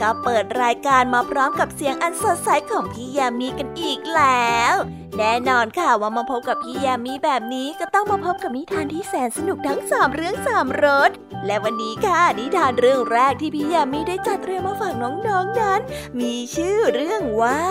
[0.00, 4.74] ก็เปิดรายการมาพร้อมกับเสียงอันสดใสของพี่ยามีกันอีกแล้ว
[5.16, 11.10] แน่นอนค่ะว่ามาพบกับพี่ยามีแบบนี้ก็ต้องมาพบกับนิทานที่แสนสนุกทั้งสามเรื่องสามรส
[11.46, 15.80] และวันนี้ค่ะนิทานเรื่องแรกที่พี่ยามีได้จัดเตรียมมาฝากน้องๆนนั้น
[16.20, 17.62] มีชื่อเรื่องว่า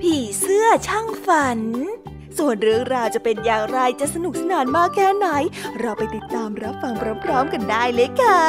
[0.00, 1.60] ผีเสื้อช่างฝัน
[2.38, 5.28] ส่วนเรื่องราวจะเป็นอย่างไรจะสนุกสนานมากแค่ไหน
[5.80, 6.94] เราไปติดตามรับฟัง
[7.24, 8.40] พร้อมๆกันได้เลยค่ะ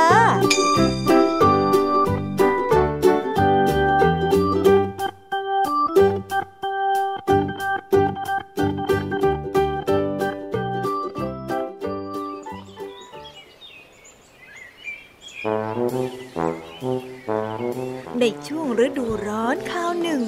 [18.19, 20.23] ในช่วงฤดูร้อนข้าวหนึ่ง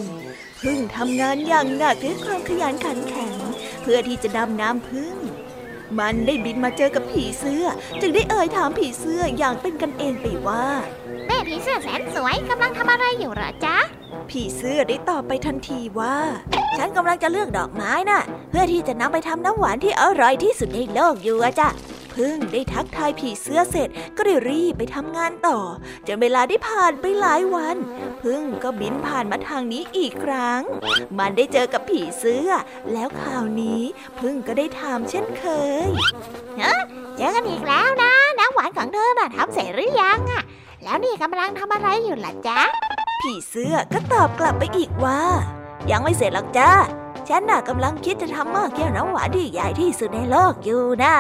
[0.62, 3.29] พึ่งทำงานอย่างหนักด้วยความขยันขันแข็ง
[3.82, 5.16] เพื่อที่จะดำน้ำพึ่ง
[6.00, 7.66] มันได้บินมาเจอกับผีเสื้อ
[8.02, 10.66] จึงได้เอ่ยถามผีเสื้ออย่างเป็นกันเองไปว่า
[11.28, 13.78] แม่ผีเสื้อแสนสวยกำลังทำอะไรอยู่เหรอจ๊ะ
[14.30, 16.16] ผีเสื้อได้ตอบไปทันทีว่า
[16.78, 21.70] ฉันกำลังจะเลือกดอกไม้น่ะ เพื่อที่จะนำไปทำน้ำหวานที่อร่อยที่สุดในโลกอยู่อะจ้ะ
[22.16, 25.60] พึ่งได้ทักทายผีเสื้อเสร็จก็ได้รีบไปทำงานต่อ
[26.08, 27.78] จนเวลาได้ผ่านไปหลายวัน
[28.24, 30.62] พึ่งก็บินผ่านมาทางนี้อีกครั้ง
[31.20, 32.50] มันได้เจอกับผีเสื้อ
[32.94, 33.82] แล้วคราวนี้
[34.20, 35.46] พึ่งก็ได้ถามเช่นเค
[35.88, 35.90] ย
[37.18, 40.44] เจอกันอีกแล้วนะน้ำหวานของเธอน่ะทำเสร็จหรือยังอะ
[40.84, 42.62] แล้วนี่กำลังทำอะไรอยู่ล่ะจ๊ะ
[43.22, 45.22] ผีเสื้อก็ตอบกลับไปอีกว่า
[45.92, 46.72] ยังไม่เสร็จหรอกจ้า
[47.30, 51.16] ฉันน่ะกำลังคิดจะทำหม้อแก้วน้ำหวานที่ใหญ่ที่สุดในโลกอยู่นะ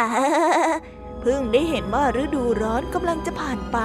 [1.23, 3.77] พึ่งได้เห็นว่าฤดูร้อนกำลังจะผ่านไป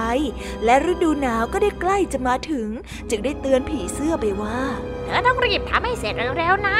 [0.65, 2.67] และฤดูหนาวก็ได้ใกล้จะมาถึง
[3.09, 4.59] จึงได้เตือนผีเสื้อไปว่า
[5.03, 6.77] เธอต้องรีบทำให้เสร็จเร็วๆนะ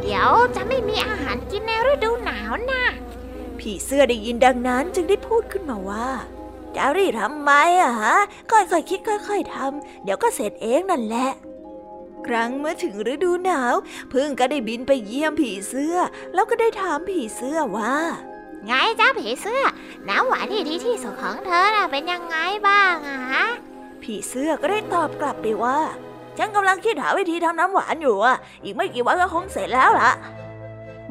[0.00, 2.82] เดี๋ยวจะไม่มีอาหารกินในฤดูหนาวนะ
[3.58, 6.08] ผีเสื้อได้ยินดังนั้นจึงได้พูดขึ้นมาว่า
[6.76, 8.16] จะรีบทำไมอะฮะ
[8.50, 11.30] ค่อยๆคิดค่อย ๆทำเดี๋ยวก็เสร็จเองนั่นแหละ
[12.28, 13.74] ครั้งเมื่อถึงฤดูหนาว
[14.12, 15.96] พึ่งก็ได้บินไปเยี่ยมผีเสื้อ
[16.34, 17.94] แล้วก็ได้ถามผีเสื้อว่า
[18.66, 19.62] ไงจ้าผีเสื้อ
[20.08, 22.36] น้ำหวานที่ดีที่สุดของเธอน่ะเป็นยังไง
[22.68, 23.44] บ้างอะฮะ
[24.02, 25.78] ผีเสื้อก็ได้ตอบกลับไปว่า
[26.38, 30.12] ฉันกำลังคิดหาวิธีทำน้ำหวานอยู่อะ อีกไม่กี่วันก็คงเสร็จแล้วล่ะ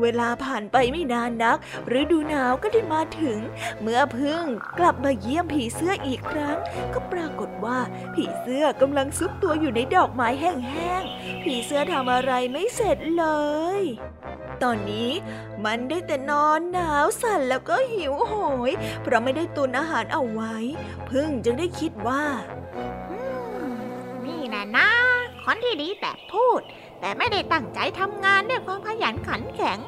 [0.02, 1.58] เวลาผ่านไปไม่นานนัก
[2.00, 3.40] ฤดูหนาวก็ได้มาถึง
[3.82, 4.44] เมื่อพึ่ง
[4.80, 6.58] กลับมาเยี่ยมผีเสื้ออีกครั้ง
[6.94, 7.80] ก็ปรากฏว่า
[8.14, 13.26] ผีเสื้อกำลังซุกตัวอยู่ในดอกไม้แห้งๆ ผีเสื้อทำอะไรไม่เสร็จเล
[13.80, 13.82] ย
[14.64, 15.12] ตอนนี้
[15.66, 18.34] มันได้แต่นอนหนาวสั่นแล้วก็หิวโห
[18.70, 20.56] ย เพราะไม่ได้ตุนอาหารเอาไว้
[21.10, 22.24] พึ่งจึงได้คิดว่า
[24.26, 24.90] นี่นะนะ
[25.44, 26.62] คนที่ดีแต่พูด
[27.00, 29.80] แต่ไม่ได้ตั้งใจทำงานด้วยความขยันขันแข็ง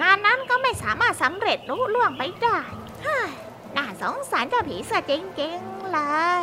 [0.00, 2.58] งานนั้นก็ไม่สามารถสำเร็จลุล่วงไปได้
[3.76, 5.98] น่าสงสารเจ้าผีเสื้อจริงๆเล
[6.40, 6.42] ย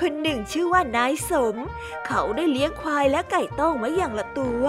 [0.00, 1.56] คนหนึ่งชื่อว่านายสม
[2.06, 4.64] เขาได้เลี้ยงควายและไก่ต้งไว้อย่างละตัว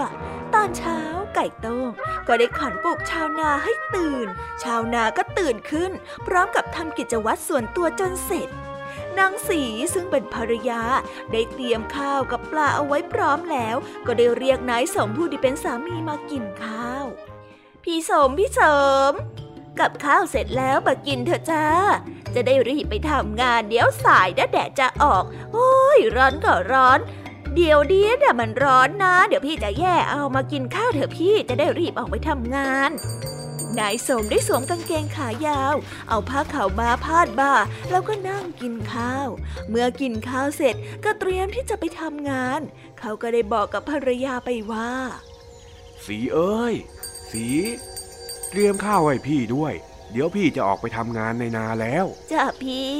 [0.54, 1.00] ตอนเช้า
[1.34, 1.86] ไก่ต้ง
[2.26, 4.26] ก็ได้ขันปลุกชาวนาให้ตื่น
[4.62, 5.92] ชาวนาก็ตื่นขึ้น
[6.26, 8.48] พร้อมกับทำกิจวัตรส่วนตัวจนเสร็จ
[9.18, 9.62] นางสี
[9.94, 10.82] ซึ่งเป็นภรรยา
[11.32, 13.76] ได้เตรียมข้าวกับปลาเอาไว้พร้อมแล้ว
[14.06, 17.04] ก็ได้เรียกนายสมผู้ที่เป็นสามีมากินข้าว
[17.84, 18.60] พี่สมพี่ส
[19.10, 19.12] ม
[19.80, 21.64] กับข้าวเสร็จแล้วมากินเถอะจ้า
[22.34, 27.00] จะได้รีบไปทำงานเดี๋ยวสายนะแดดจะออก โอ้ยร้อนก็ร้อน
[27.54, 32.90] เดี๋ยวเดียวน่ะมันร้อนนะ เดี๋ยวพี่จะแย่เอามากินข้าวเถอะพี่จะได้รีบออกไปทำงาน
[33.78, 35.74] นายสมได้สวมกางเกงขายาว
[36.08, 37.54] เอาผ้าขาวม้าพาดบ่า
[37.90, 39.28] แล้วก็นั่งกินข้าว
[39.68, 42.60] เมื่อกินข้าวเสร็จก็เตรียมที่จะไปทำงาน
[43.00, 44.92] เขาก็ได้บอกกับภรรยาไปว่า
[46.04, 46.74] สีเอ้ย
[47.30, 47.46] สี
[48.58, 49.74] เตรียมข้าวให้พี่ด้วย
[50.12, 52.96] เดี๋ยวพี่จะออกไปทำงานในนาแล้ว จ้าพี่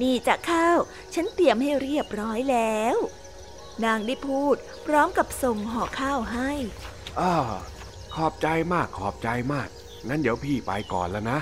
[0.00, 0.78] นี่จะข้าว
[1.14, 2.96] ฉันเตรียมให้เรียบร้อยแล้ว
[3.84, 4.56] นางได้พูด
[4.86, 6.50] พร้อมกับส่งห่อข้าวให้
[7.20, 7.34] อ้า
[8.14, 9.68] ขอบใจมากขอบใจมาก
[10.08, 11.38] งั้นเดี๋ยวพี่ไปก่อนแล้วนะ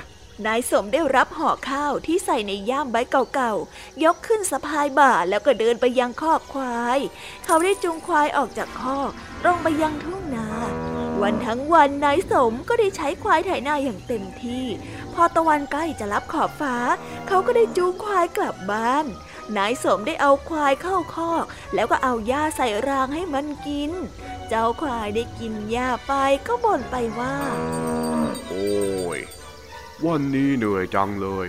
[0.47, 2.97] นายสมได้รับห่อข้าวที่ใส่ในย่ามใบ
[3.35, 6.99] เก่าๆ ยกขึ้นสะพายบ่าแล้วก็เดินไปยังคอกควาย
[7.45, 9.11] เขาได้จูงควายออกจากคอก
[9.42, 10.49] ตรงไปยังทุ่งนา
[11.22, 14.66] วันทั้งวันนายสมก็ได้ใช้ควายไถนาอย่างเต็มที่
[15.14, 16.76] พอตะวันใกล้จะรับขอบฟ้า
[17.29, 19.07] เขาก็ได้จูงควายกลับบ้าน
[19.57, 23.92] นายสมได้เอาควายเข้าคอก แล้วก็เอาหญ้าใส่รางให้มันกิน
[24.48, 26.12] เจ้าควายได้กินหญ้าไป
[26.46, 27.37] ก็บ่นไปว่า
[28.48, 29.18] โอ้ย
[30.07, 31.46] วันนี้เหนื่อยจังเลย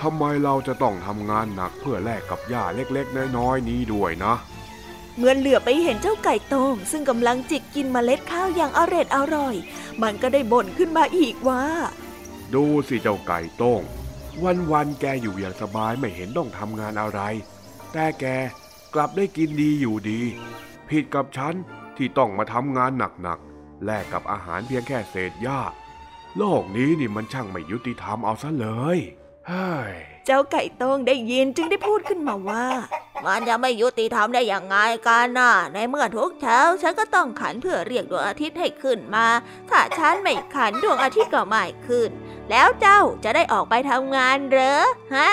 [0.00, 4.34] ทำไมเราจะต้องทำงานหนักเพื่อแลกกับหญ้าเล็กๆ น้อยๆนี้ด้วยนะ
[5.16, 9.54] เมื่อเหลือไปเห็นเจ้าไก่โต้งซึ่งกำลังจิกกินเมล็ดข้าวอย่างอร็ดอร่อย
[10.02, 11.64] มันก็ได้บ่นขึ้นมาอีกว่า
[12.54, 13.82] ดูสิเจ้าไก่โต้ง
[14.72, 17.20] วันๆแกอยู่อย่างสบายไม่เห็นต้องทำงานอะไร
[17.92, 18.24] แต่แก
[18.94, 20.20] กลับได้กินดีอยู่ดี
[20.88, 21.54] ผิดกับฉัน
[21.96, 22.90] ที่ต้องมาทำงาน
[23.22, 25.60] หนักๆแลกกับอาหารเพียงแค่เศษหญ้า
[26.38, 28.98] โลกนี้นี่มันช่างไม่ยุติธรรมเอาซะเลย
[29.48, 29.94] เฮ้ย
[30.26, 32.66] เจ้าไก่ต้งได้ยินจึงได้พูดขึ้นมาว่า
[33.26, 39.26] มันจะไม่ยุติธรรมได้อย่างไงกันน่ะ ในเมื่อทุกเช้าฉันก็ต้องขันเพื่อเรียกดวงอาทิตย์ให้ขึ้นมา
[39.70, 42.10] ถ้าฉันไม่ขันดวงอาทิตย์ก็ไม่ขึ้น
[42.50, 44.82] แล้วเจ้าจะได้ออกไปทำงานเหรอ
[45.14, 45.32] ฮะ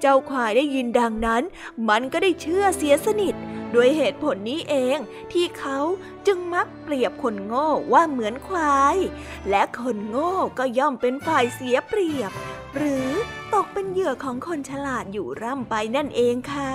[0.00, 1.42] เจ้าควายได้ยินดังนั้น
[1.88, 3.34] มันก็ได้เชื่อเสียสนิท
[3.74, 4.98] ด้วยเหตุผลนี้เอง
[5.32, 5.78] ที่เขา
[6.26, 8.96] จึงมักเปรียบคนโง่ว่าเหมือนควาย
[9.50, 12.32] และคนโง่ก็ย่อมเป็นฝ่ายเสียเปรียบ
[12.76, 13.08] หรือ
[13.54, 16.74] ตกเป็นเหยื่อของคนฉลาดอยู่ร่ำไปนั่นเองค่ะ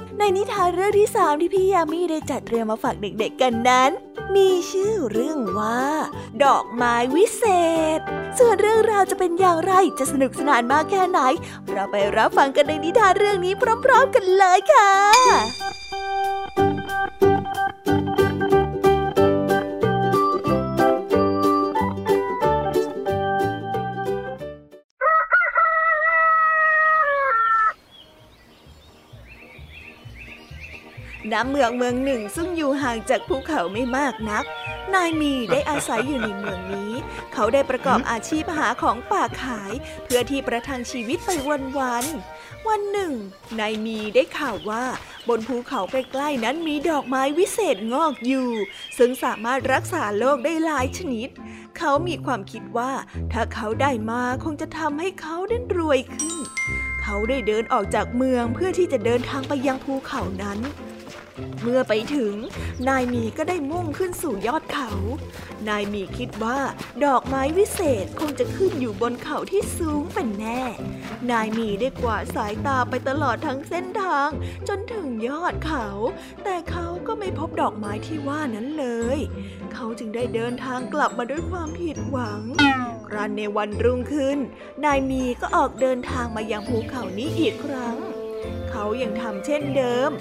[0.17, 3.91] ในนิทานเรื่องที่สามที่พี่ยามีได้จัดเตรียมมาฝากเด็กๆกันนั้น
[4.35, 5.81] มีชื่อเรื่องว่า
[6.43, 7.43] ดอกไม้วิเศ
[7.97, 7.99] ษ
[8.37, 11.19] ส่วนเรื่องราวจะเป็นอย่างไรจะสนุกสนานมากแค่ไหน
[11.69, 13.53] เราไปรับฟังกันในนิทานเรื่องนี้
[13.83, 14.91] พร้อม ๆ กันเลยค่ะ
[31.33, 34.43] ณเมืองเมืองหนึ่งซึ่งอยู่ห่างจากภูเขาไม่มากนัก
[34.93, 36.93] นายมีได้อาศัยอยู่ในเมืองนี้
[37.33, 39.73] เขาได้ประกอบอาชีพหาของป่าขาย
[40.03, 42.05] เพื่อที่ประทังชีวิตไปวันวัน
[42.67, 43.13] วันหนึ่ง
[43.59, 44.83] นายมีได้ข่าวว่า
[45.29, 48.49] บนภูเขาใกล้ๆนั้นมีดอกไม้วิเศษงอกอยู่
[48.97, 51.29] ซึ่งสามารถรักษาโรคได้หลายชนิด
[51.77, 52.91] เขามีความคิดว่า
[53.33, 56.35] ถ้าเขาได้มาคงจะทำให้เขาได้รวยขึ้น
[57.01, 60.59] เขาได้เดินออกจากเมืองเพื่อที่จะเดินทางไปยังภูเขานั้น
[61.61, 62.35] เมื่อไปถึง
[62.87, 64.91] นายมีก็ได้มุ่งขึ้นสู่ยอดเขา
[65.69, 66.59] นายมีคิดว่า
[67.05, 70.61] ดอกไม้วิเศษคงจะขึ้นอยู่บนเขาที่สูงเป็นแน่
[71.31, 74.29] นายมีได้กวาดสายตาไปตลอดทั้งเส้นทาง
[74.67, 75.87] จนถึงยอดเขา
[76.43, 78.85] แต่เขาก็ไม่พบดอกไม้ที่ว่านั้นเล
[79.15, 79.19] ย
[79.73, 82.41] เขาจึงได้เดินทางกลับมาด้วยความผิดหวัง
[83.07, 84.37] ครั้นในวันรุ่งขึ้น
[84.85, 87.97] นายมีก็ออกเดินทางมายังภูเขานี้อีกครั้ง
[88.69, 90.11] เขายังทำเช่นเดิม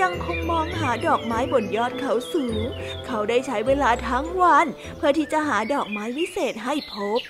[0.00, 2.62] ยังคงมองหาดอกไม้บนยอดเขาสูง
[3.06, 4.66] เขาได้ใช้เวลาทั้งวัน
[4.96, 7.20] เพื่อที่จะหาดอกไม้วิเศษให้พบ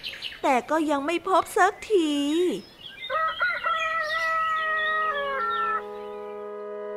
[0.42, 2.12] แต่ก็ยังไม่พบสักที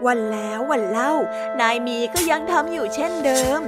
[0.05, 1.13] วันแล้ววันเล่า
[1.59, 3.61] นายมีก็ยังทำอยู่เช่นเดิม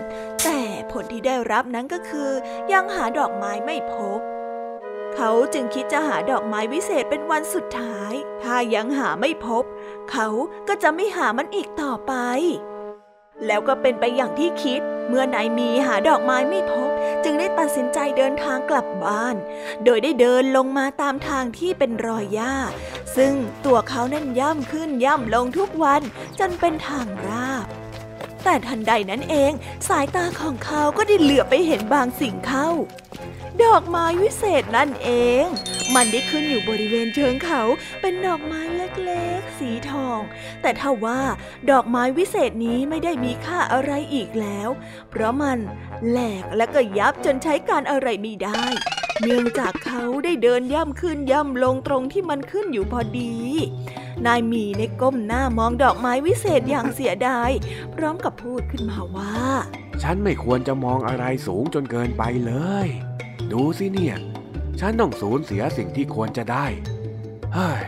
[0.43, 0.59] แต่
[0.91, 2.29] ผลที่ได้รับนั้นก็คือ
[2.73, 4.19] ยังหาดอกไม้ไม่พบ
[5.15, 9.63] เขาจึงคิดจะหาดอกไม้วิเศษเป็นวันสุดท้าย ถ้ายังหาไม่พบ
[10.11, 10.27] เขา
[10.67, 12.13] ก็จะไม่หามันอีกต่อไป
[13.47, 16.89] แล้วก็เป็นไปอย่างที่คิด เมื่อนายมีหาดอกไม้ไม่พบ
[17.23, 19.35] จึงได้ตัดสินใจเดินทางกลับบ้าน
[19.83, 22.55] โดยได้เดินลงมาตามทางที่เป็นรอยหญ้า
[23.15, 23.33] ซึ่ง
[23.65, 26.01] ตัวเขานั้นย่ำขึ้นย่ำลงทุกวัน
[26.39, 27.65] จนเป็นทางราบ
[28.43, 29.51] แต่ทันใดนั้นเอง
[29.89, 32.69] สายตาของเขาก็ได้เหลือไปเห็นบางสิ่งเข้า
[33.65, 35.09] ดอกไม้วิเศษนั่นเอ
[35.43, 35.45] ง
[35.95, 37.61] มันได้ขึ้นอยู่บริเวณเชิงเขา
[38.01, 40.19] เป็นดอกไม้เล็กๆ สีทอง
[40.61, 41.21] แต่ถ้าว่า
[41.71, 44.69] ดอกไม้วิเศษนี้ไม่ได้มีค่าอะไรอีกแล้ว
[45.09, 45.59] เพราะมัน
[46.09, 48.63] แหลกและก็ยับจนใช้การอะไรไม่ได้
[49.21, 53.33] เนื่องจากเขาได้เดินย่ำขึ้นย่ำลงตรงที่มันขึ้นอยู่พอดี
[54.25, 57.51] นายมีในก้มหน้ามองดอกไม้วิเศษอย่างเสียดาย
[57.93, 59.35] พร้อมกับพูดขึ้นมาว่า
[60.03, 62.53] ฉันไม่ควรจะมองอะไรสูงจนเกินไปเล
[62.85, 62.89] ย
[63.53, 64.15] ดูสิเนี่ย
[64.79, 66.65] ฉันต้องสูญเสียสิ่งที่ควรจะได้
[67.53, 67.83] เฮ้ย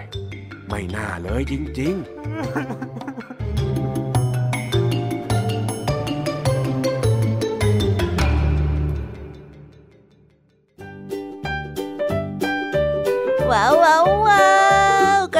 [0.67, 2.03] ไม่น่าเลยจริงๆ
[13.51, 14.03] ว้าวว้าว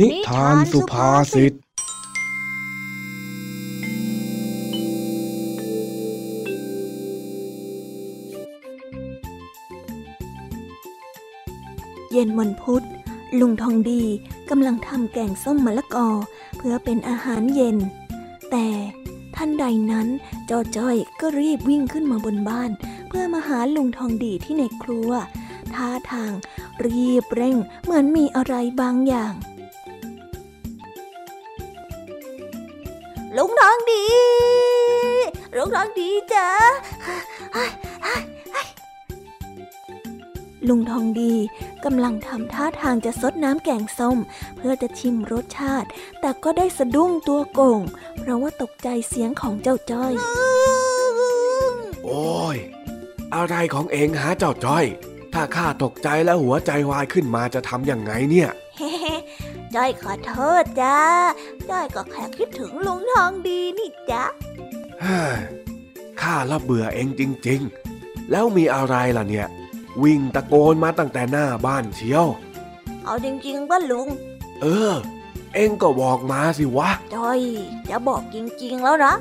[0.00, 1.52] นิทานสุภาษิต
[12.12, 12.84] เย็นวันพุธ
[13.40, 14.02] ลุงทองดี
[14.50, 16.08] กำลังทำแกงส้มมะละกอ
[16.56, 17.76] เพื่อเป็นอาหารเย็น
[18.50, 18.68] แต่
[19.36, 20.08] ทันใดนั้น
[20.50, 22.70] จอจ้อยก็รีบวิ่งขึ้นมาบนบ้าน
[23.08, 25.10] เพื่อมาหาลุงทองดีที่ในครัว
[25.74, 26.32] ท่าทาง
[26.84, 29.34] รีบเร่งเหมือนมีอะไรบางอย่าง
[33.88, 34.06] ลุงทองดี
[35.56, 36.48] ลุงทองดีจ้ะ
[40.68, 41.34] ลุงทองดี
[41.84, 44.18] กำลังทำท่าทางจะซดน้ำแกงส้ม
[44.56, 45.88] เพื่อจะชิมรสชาติ
[46.20, 47.80] แต่ก็ได้สะดุ้งตัวโก่ง
[48.18, 50.12] เพราะว่าตกใจเสียงของเจ้าจ้อย
[52.04, 52.56] โอ้ย
[53.34, 54.84] อะไรของเองหาเจ้าจ้อย
[55.34, 58.92] ถ้าข้าตกใจแล้วหัวใจวายขึ้นมาจะทำยังไงเนี่ยเฮ้
[59.74, 60.98] จ้อยขอโทษจ้า
[61.70, 64.24] จ้อยก็แค่คิดถึงลุงทองดีนี่จ้ะ
[65.00, 65.38] เฮ้ย
[66.20, 67.60] ข้าละเบื่อเองจริง
[67.96, 69.46] ๆ แล้วมีอะไรล่ะเนี่ย
[70.02, 72.26] วิ่งตะโกนมาตั้งแต่หน้าบ้านเชียว
[73.04, 74.08] เอาจริงๆป่ะลุง
[74.62, 74.94] เออ
[75.54, 77.40] เองก็บอกมาสิวะจ้อย
[77.90, 79.14] จะบอกจริง ๆ แล้วนะ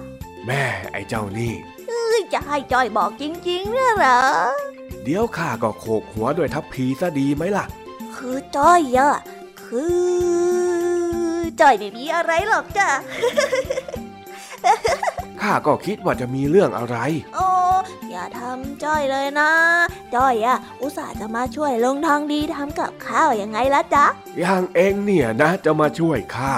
[0.46, 1.54] แม่ไอ้เจ้านี่
[1.88, 4.20] เอ้ยจะให้จ้อยบอกจริงๆเนี่ยเหรอ
[5.04, 7.66] เดี๋ยวข้าก็โขกหัวด้วยทัพพีซะดีไหมล่ะ
[8.16, 9.12] คือจ้อยอะ
[9.64, 9.84] คื
[10.34, 10.35] อ
[11.62, 12.90] จ้อยไม่มีอะไรหรอกจ้ะ
[15.42, 16.98] ข้าก็คิดว่าจะมีเรื่องอะไร
[17.36, 17.48] โอ้
[18.12, 19.52] อย่าทำจ้อยเลยนะ
[20.16, 24.06] จ้อยอะอุตส่าห์จะมาช่วยลุงทองดีทำกับข้าวยังไงล่ะจ๊ะ
[24.40, 26.54] อย่างเองเนี่ยนะ จะมาช่วยข้า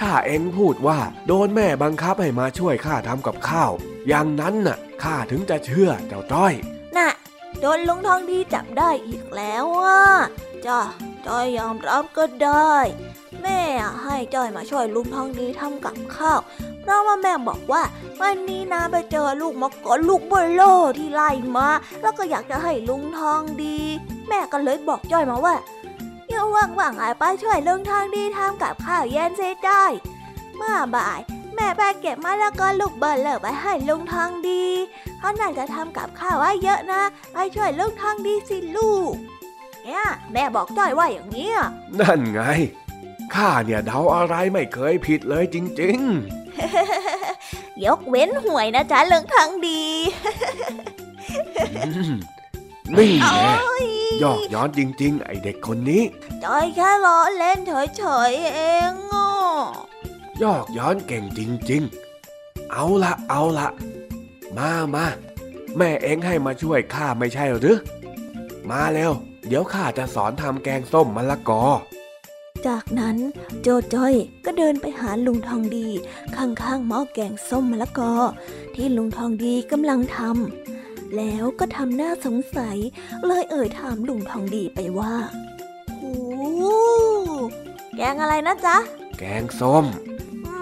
[0.00, 3.72] ถ้าเองพูดว่าโดนแม่บังคับให้มาช่วยข้าทำกับข้าว
[4.08, 6.54] อย่างนั้นน่ะข้าถึงจะเชื่อเจ้าจ้อย
[6.96, 7.10] น่ะ
[7.60, 10.02] โดนลุงทองดีจับได้อีกแล้วอะ
[10.66, 10.80] จ้ะ
[11.26, 12.76] จ้อยยอมรับก็ได้
[13.42, 13.60] แม่
[14.02, 16.40] ให้จ้อยมาช่วยลุงทองดีทำกับข้าว
[16.82, 17.82] เพราะว่าแม่บอกว่า
[18.20, 20.62] วันนี้นะไปเจอลูกมะกอลูกเบลโล
[20.98, 21.68] ที่ไล่มา
[22.02, 23.78] แล้วก็อยากจะให้ลุงทองดี
[24.28, 25.54] แม่ก็เลยบอกจ้อยมาว่า
[26.26, 29.92] เดี๋ยว่างๆไอ้ไปช่วยลุงทองดีทำกับข้าวเย็นเสียจ้อย
[30.56, 31.20] เมื่อบ่าย
[31.54, 34.64] แม่ไปเก็บมะละกอลูกเบลเลอไปให้ลุงทองดี
[35.18, 39.12] เขาน่าจะทำกับข้าวไว้เยอะนะ ไปช่วยลุงทองดีสิลูก
[39.84, 41.50] เนี่ยแม่บอกจ้อยว่าอย่างนี้
[42.00, 42.40] นั่นไง
[43.34, 46.00] ข้าเนี่ยเดาอะไรไม่เคยผิดเลยจริง
[47.84, 52.12] ยกเว้นหวยนะจ๊ะลุงทองดีๆอืม
[52.98, 53.86] นี่แน่โอ้ย
[54.22, 56.02] ยอกย้อนจริง ๆ ไอเด็กคนนี้
[56.44, 58.60] จ้อยแค่ล้อเล่นเฉยๆเอ
[58.90, 59.30] งอะ
[60.42, 61.40] ยอกย้อนเก่งจ
[61.70, 61.82] ริง
[62.26, 63.68] ๆ เอาละเอาละ
[64.56, 65.06] มามา
[65.76, 67.78] แม่เอ็งให้มาช่วยข้าไม่ใช่หรือ
[68.70, 69.12] มาเร็ว
[69.46, 71.62] เดี๋ยวข้าจะสอนทำแกงส้มมะละกอ
[72.68, 73.16] จากนั้น
[73.62, 75.88] โจจ้อยก็เดินไปหาลุงทองดี
[76.36, 78.12] ข้างๆหม้อแกงส้มมะละกอ
[78.74, 82.76] ที่ลุงทองดีกำลังทำแล้วก็ทำหน้าสงสัย
[83.26, 85.14] เลยเอ่ยถามลุงทองดีไปว่า
[85.98, 86.14] โอ้
[87.96, 88.76] แกงอะไรนะจ๊ะ
[89.18, 89.84] แกงส้ม
[90.46, 90.56] อื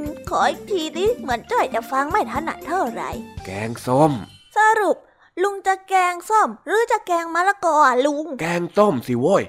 [0.00, 3.10] มขออีกทีดิเหมือนจ้อยจะฟังไม่ถนัดเท่าไหร่
[3.46, 4.12] แกงส้ม
[4.56, 4.96] สรุป
[5.42, 9.44] ลุงจะแกงส้ม หรือจะแกงมะละกออะลุง แกงส้มสิโว้ย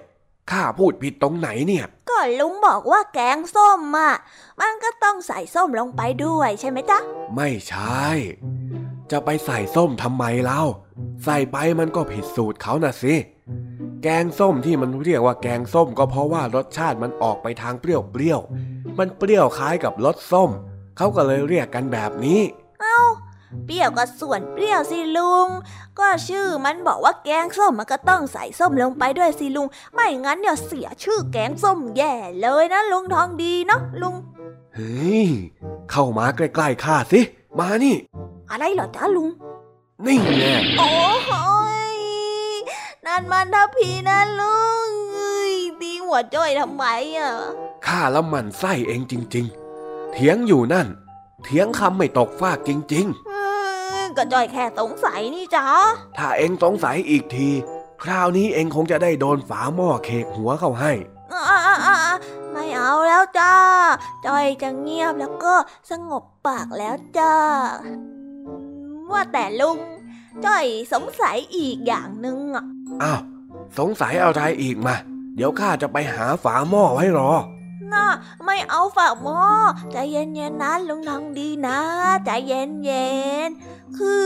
[0.52, 4.14] ข้าพูดผิดตรงไหนเนี่ย ก็ลุงบอกว่าแกงส้มอะ
[4.62, 7.00] มันก็ต้องใส่ส้มลงไปด้วยใช่ไหมจ๊ะ
[7.36, 8.06] ไม่ใช่
[9.12, 10.62] จะไปใส่ส้มทำไมเล่า
[11.24, 13.16] ใส่ไปมันก็ผิดสูตรเขาน่ะสิ
[14.04, 20.50] แกงส้มที่มันเรียกว่าแกงส้มก็เพราะว่ารสชาติมันออกไปทางเปรี้ยวๆมันเปรี้ยวคล้ายกับรสส้ม
[20.98, 22.42] เขาก็เลยเรียกกันแบบนี้
[22.80, 25.48] เปรี้ยวก็ส่วนเปรี้ยวสิลุง
[26.00, 34.16] ก็ชื่อมันบอกว่าแกงส้มมันก็ต้องใส่ส้มลงไปด้วยสิลุง ไม่งั้นเนี่ยเสียชื่อแกงส้มแย่เลยนะลุงทองดีเนาะลุง
[34.76, 35.30] เฮ้ย
[35.92, 37.20] เข้ามาใกล้ๆข้าสิ
[37.60, 37.96] มานี่
[38.52, 39.30] อะไรเหรอจ๊ะลุง
[40.06, 40.92] นี่แน่โอ้
[41.96, 41.98] ย
[43.06, 46.84] นั่นมันทัพพีนะลุงเอ้ยตีหัวจ้อยทำไม
[47.18, 47.32] อะ
[47.86, 49.46] ข้าละหมันไส้เองจริง
[49.80, 50.88] ๆ เถียงอยู่นั่น
[51.44, 53.31] เถียงคำไม่ตกฟากจริงๆเออ
[54.18, 55.68] ก็จ้อยแค่สงสัยนี่จ๊ะ
[56.18, 57.50] ถ้าเองสงสัยอีกที
[58.04, 60.92] คราวนี้เองคงจะได้โดนฝาหม้อเคกหัวเข้าให้
[61.34, 63.54] อ่าๆๆๆไม่เอาแล้วจ้า
[64.26, 65.54] จ้อยจะเงียบแล้วก็
[65.92, 67.36] สงบปากแล้วจ้า
[69.12, 69.78] ว่าแต่ลุง
[70.46, 72.66] จ้อยสงสัยอีกอย่างหนึ่งอะ
[73.04, 73.20] อ้าว
[73.78, 74.96] สงสัยอะไรอีกมา
[75.36, 77.32] เดี๋ยวข้าจะไปหาฝาหม้อไว้รอ
[77.94, 78.06] น่า
[78.46, 79.42] ไม่เอาฝากหม้อ
[79.92, 81.78] ใจเย็นๆนะลุงทองดีนะ
[82.26, 82.64] ใจเย็
[83.48, 84.26] นๆ คือ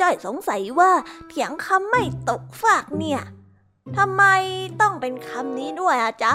[0.00, 0.90] จ้อยสงสัยว่า
[1.28, 3.22] เถียงคำไม่ตกฝากเนี่ย
[3.96, 4.22] ทำไม
[4.80, 6.32] ต้องเป็นคำนี้ด้วยอะจ๊ะ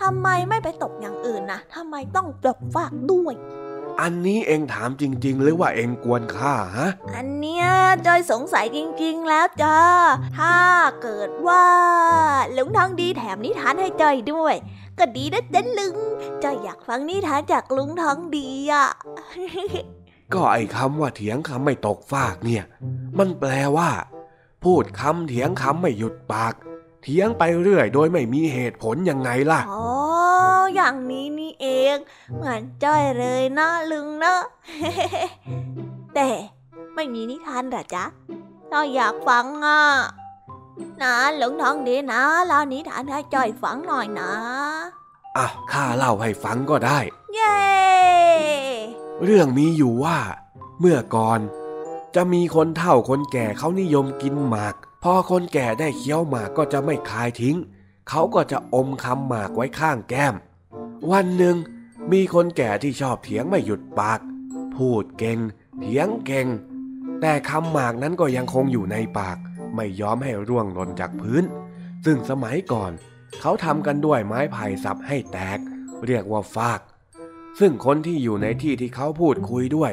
[0.00, 3.34] ทำไมไม่ไปตกอย่างอื่นนะทำไมต้องตกฟากด้วย
[4.00, 7.66] อันนี้เองถามจริง ๆ หรือว่าเองกวนข้าฮะ อันเนี้ย
[8.06, 9.78] จอยสงสัยจริง ๆ แล้วจ้า
[10.38, 10.56] ถ้า
[11.02, 11.66] เกิดว่า
[12.56, 14.54] ลุงทองดีแถมนิทานให้จอยด้วย
[14.98, 15.96] ก็ดีนะจ๊ะลุง
[16.42, 18.86] จอยอยากฟังนิทานจากลุงทองดีอะ
[20.34, 22.64] ก็ไอ้คำว่าเถียงคำไม่ตกฟากเนี่ย
[23.18, 23.90] มันแปลว่า
[24.64, 26.54] พูดคำเถียงคำไม่หยุดปาก
[27.02, 29.90] เถียงไปเรื่อยโดยไม่มีเหตุผลยังไงล่ะอ๋อ
[30.74, 31.96] อย่างนี้นี่เอง
[32.34, 34.34] เหมือนจ้อยเลยนะลุงนะ
[36.14, 36.28] แต่
[36.94, 38.04] ไม่มีนิทานเหรอจ๊ะ
[38.70, 39.80] เราอยากฟังอะ
[41.02, 44.32] นะลุงทองดีนะเล่านิทานให้จ้อยฟังหน่อยนะ
[45.36, 46.98] อะข้าเล่าให้ฟังก็ได้
[47.34, 47.58] เย้
[49.24, 50.18] เรื่องมีอยู่ว่า
[50.80, 51.40] เมื่อก่อน
[52.14, 57.56] จะมีคนเฒ่าคนแก่เขานิยมกินหมาก พอคนแก่ได้เคี้ยวหมากก็จะไม่คายทิ้ง
[58.08, 60.34] เขาก็จะอมคำหมากไว้ข้างแก้ม
[61.10, 61.56] วันหนึ่ง
[62.12, 64.20] มีคนแก่ที่ชอบเถียงไม่หยุดปาก
[64.74, 65.38] พูดเก่ง
[65.80, 66.46] เถียงเก่ง
[67.20, 69.36] แต่คำหมากนั้นก็ยังคงอยู่ในปาก
[69.76, 71.44] ไม่ยอมให้ร่วงหล่นจากพื้น
[72.04, 72.92] ซึ่งสมัยก่อน
[73.40, 75.58] เขาทำกันด้วยไม้ไผ่สับให้แตก
[76.06, 76.80] เรียกว่าฟาก
[77.58, 79.92] ซึ่งคนที่อยู่ในที่ที่เขาพูดคุยด้วย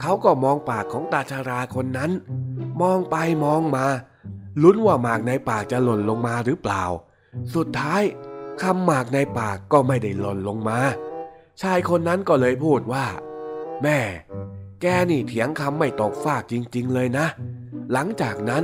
[0.00, 2.10] เขาก็มองปากของตาชาราคนนั้น
[2.82, 3.86] มองไปมองมา
[4.62, 6.84] ลุ้นว่าหมากในปากจะหล่นลงมาหรือเปล่า
[7.54, 8.02] สุดท้าย
[8.62, 10.78] คำหมากในปากก็ไม่ได้หล่นลงมา
[11.60, 13.06] ชายคนนั้นก็เลยพูดว่า
[13.82, 13.98] แม่
[14.80, 17.26] แกนี่เถียงคำไม่ตกฟากจริง ๆ เลยนะ
[17.92, 18.62] หลังจากนั้น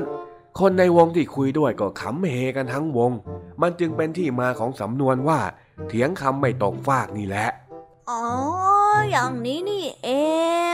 [0.58, 3.12] คนในวงที่คุยด้วยก็ขำเฮกันทั้งวง
[3.60, 5.40] มันจึงเป็นที่มาของสำนวนว่า
[5.88, 7.48] เถียงคำไม่ตกฟากนี่แหละ
[8.10, 8.22] อ๋อ
[9.10, 10.10] อย่างนี้นี่เอ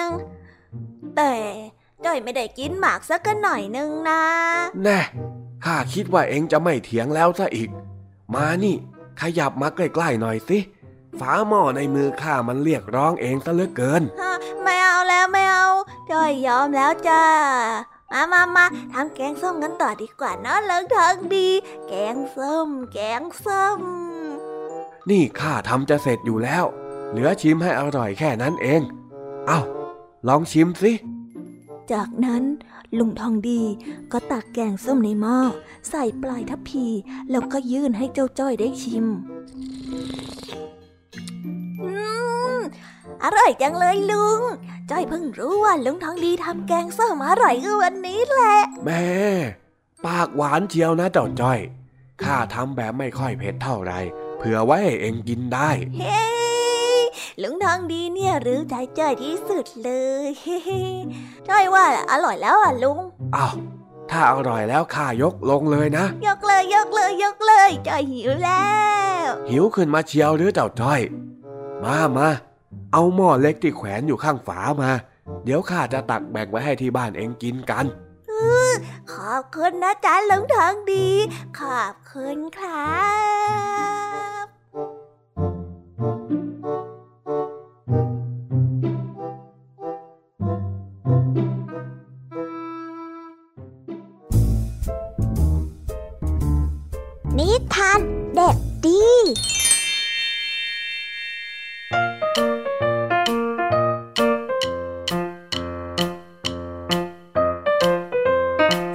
[0.02, 0.04] ง
[1.16, 1.34] แต่
[2.04, 4.22] จ้อยไม่ได้กินหมากสักหน่อยนึงนะ
[4.82, 5.00] แน่
[5.64, 7.70] ข้าคิดว่าเองจะไม่เถียงแล้วซะอีก
[8.34, 8.76] มานี่
[9.20, 10.58] ขยับมาใกล้ๆหน่อยสิ
[11.18, 14.32] ฝาหม้อในมือข้ามันเรียกร้องเองซะเหลือเกินฮะ
[14.62, 15.68] ไม่เอาแล้วไม่เอา
[16.10, 17.24] จ้อยยอมแล้วจ้า
[18.12, 21.48] มามามาทำแกงส้มกันต่อดีกว่าเนอะเลิกทางดี
[21.88, 23.80] แกงส้ม แกงส้ม
[25.10, 26.64] นี่ข้าทำจะเสร็จอยู่แล้ว
[27.16, 28.82] เหลือชิมให้อร่อยแค่นั้นเอง
[29.46, 29.60] เอา้า
[30.28, 30.92] ลองชิมสิ
[31.92, 32.42] จากนั้น
[32.98, 33.62] ลุงทองดี
[34.12, 35.38] ก็ตักแกงส้มในหม้อ
[35.90, 36.86] ใส่ปลายทัพพี
[37.30, 39.06] แล้วก็ยื่นให้เจ้าจ้อยได้ชิม
[41.82, 41.90] อื
[42.56, 42.58] ม
[43.24, 44.40] อร่อยจังเลยลุง
[44.90, 49.04] จ้อยเพิ่งรู้ว่าลุงทองดีทำแกงส้มอร่อยก็วันนี้แหละ แม่
[50.06, 51.60] ปากหวานเชียวนะเจ้าจ้อย
[52.22, 53.92] ข้าทำแบบไม่ค่อยเผ็ดเท่าไหร
[54.38, 56.35] เผื่อไว้ให้เองกินได้ เฮ้
[57.42, 59.90] ลุงทองดีเนี่ยรู้ใจจ้อยที่สุดเล
[60.26, 60.58] ยเฮ้
[61.48, 62.98] จ้อยว่าอร่อยแล้วอะลุง
[63.36, 63.54] อ้าว
[64.10, 68.66] ถ้าอร่อยแล้วข้ายกลงเลยนะ ยกเลยยกเลยยกเลยจ้อยหิวแล้
[69.26, 71.00] ว หิวขึ้นมาเชียวหรือเจ้าจ้อย
[71.84, 72.28] มามา
[72.92, 74.90] เอาหม้อเล็กที่แขวนอยู่ข้างฝามา
[75.44, 77.86] เดี๋ยวข้าจะตักแบ่งไว้ให้ที่บ้านเองกินกัน
[79.12, 81.08] ขอบคุณนะจ๊ะลุงทองดี
[81.60, 82.96] ขอบคุณครั
[84.04, 84.05] บ
[97.38, 98.00] นิทาน
[98.34, 99.04] เด็กดี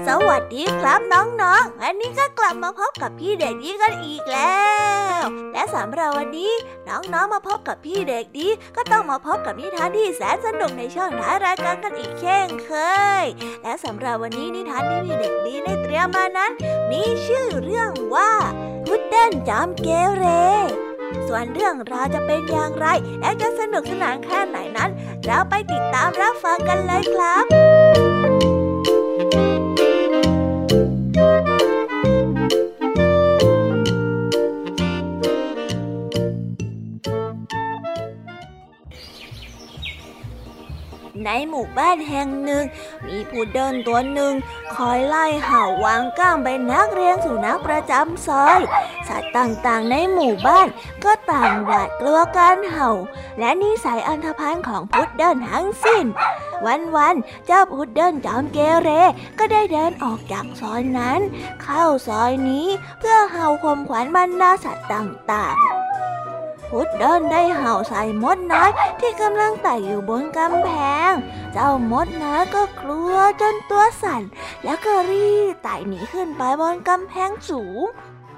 [0.08, 2.21] สวัสดีครับน้องๆ อันนี้ก็
[2.52, 4.62] ลับมาพบกับพี่เด็กดีกันอีกแล้
[5.22, 5.24] ว
[5.54, 6.52] และสำหรับวันนี้
[6.88, 12.72] น้องๆมาพบกับพี่เด็กดีก็ต้องมาพบกับนิทานที่แสนสนุกในช่วงท้ายรายการกันอีกเช่นเค
[13.24, 13.26] ย
[13.64, 16.52] และสำหรับวันนี้นิทานที่พี่เด็กดีได้เตรียมมานั้น
[16.92, 18.32] มีชื่อเรื่องว่า
[18.86, 19.88] พุดเดิ้ลจอมเก
[20.18, 20.26] เร
[21.28, 22.88] ส่วนเรื่องราวจะเป็นอย่างไร
[23.22, 24.90] และจะสนุกสนานแค่ไหนนั้น
[25.26, 27.71] เราไปติดตามรับฟังกันเลยครับ
[41.50, 42.64] หมู่บ้านแห่งหนึ่ง
[43.08, 44.34] มีผู้เดินตัวหนึ่ง
[44.76, 48.60] คอยไล่เห่าวางก้างไปนักเรียนสุนัขประจำซอย
[49.08, 50.68] สัตว์ต่างๆในหมู่บ้าน
[51.04, 52.92] ก็ต่างหวาดกลัวการเห่า
[53.40, 56.06] และนิสัยอันธพาลของพุดเดิ้ลทั้งสิ้น
[56.96, 58.90] วันๆเจ้าพุดเดิ้ลจอมเกเร
[59.40, 61.20] ก็ได้เดินออกจากซอยนั้น
[61.64, 62.68] เข้าซอยนี้
[63.00, 65.62] เพื่อเห่าข่มขวัญบรรดาสัตว์ต่างๆ
[66.72, 68.70] พุดเดิ้ลได้เห่าใส่มดน้อย
[69.00, 70.70] ที่กำลังไต่อยู่บนกำแพ
[71.10, 71.12] ง
[71.54, 74.22] เจ้ามดน้อยก็กลัวจนตัวสั่น
[74.64, 77.86] แล้วก็รีบไต่หนีขึ้นไปบนกำแพงสูง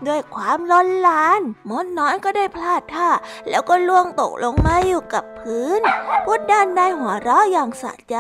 [0.07, 3.09] ด้วยความลนลาน มดน้อยก็ได้พลาดท่า
[3.49, 5.81] แล้วก็ล่วงตกลงมาอยู่กับพื้น
[6.25, 8.15] พุดเดิ้ลได้หัวเราะอย่างสะใจ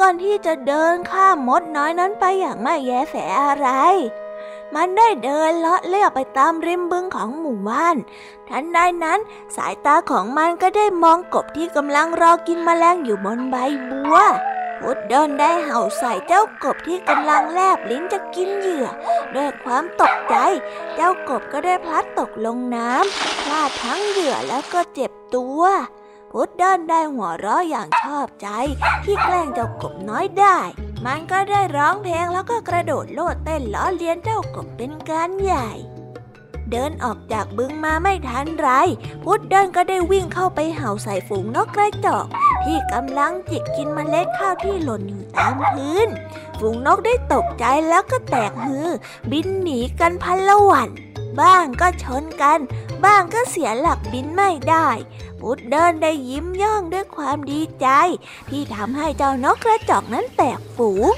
[0.00, 3.68] ก่อนที่จะเดินข้ามมดน้อยนั้นไปอย่างไม่แยแสอะไร
[4.74, 7.96] มันได้เดินเลาะเลี่ยไปตามริมบึงของหมู่บ้าน
[8.48, 9.18] ทันใดนั้น
[9.56, 13.56] สายตาของมันก็ได้มองกบที่กำลังรอกินแมลงอยู่บนใบ
[13.90, 14.16] บัว
[14.80, 18.86] พุดเดิลได้เห่าใส่เจ้ากบที่กำลังแลบลิ้นจะกินเหยื่อ
[19.34, 20.36] ด้วยความตกใจ
[20.94, 25.62] เจ้ากบก็ได้พลัดตกลงน้ำพลาดทั้งเหยื่อแล้วก็เจ็บตัว
[26.36, 28.48] พุดเดิลได้หัวเราะอย่างชอบใจ
[29.04, 30.58] ที่แกล้งเจ้ากบน้อยได้
[31.06, 35.70] มันก็ได้ร้องเพลงแล้วก็กระโดดโลดเต้นล้อเลียนเจ้ากบเป็นการใหญ่
[36.70, 38.68] เดินออกจากบึงมาไม่ทันไร
[39.24, 42.26] พุดเดิลก็ได้วิ่งเข้าไปเห่าใส่ฝูงนกกระจอก
[42.64, 46.08] ที่กำลังจิกกินเมล็ดข้าวที่หล่นอยู่ตามพื้น
[46.58, 48.88] ฝูงนกได้ตกใจแล้วก็แตกฮือ
[49.30, 50.90] บินหนีกันพันละวัน
[51.40, 52.60] บ้างก็ชนกัน
[53.04, 54.88] บ้างก็เสียหลักบินไม่ได้
[55.46, 57.86] พุดเดิลได้ยิ้มย่องด้วยความดีใจ
[58.50, 61.12] ที่ทำให้เจ้านกกระจอกนั้นแตกฝูง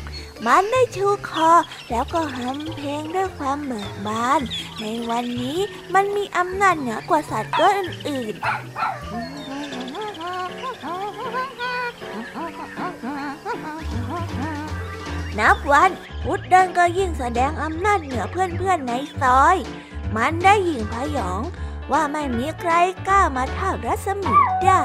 [0.46, 1.50] มันได้ชูคอ
[1.90, 4.40] แล้วก็ฮัมเพลงด้วยความเบิกบาน
[4.80, 5.58] ในวันนี้
[5.94, 8.44] มันมีอำนาจเหนือกว่าสัตว์ตัวอื่นๆ
[15.38, 15.90] นับวัน
[16.24, 19.56] พุดเดิลก็ยิ่งแสดงอำนาจเหนือเพื่อนๆในซอย
[20.16, 21.42] มันได้ยิ่งพยอง
[21.92, 22.72] ว่าไม่มีใคร
[23.08, 24.34] กล้ามาทาบรัศมี
[24.64, 24.82] ได้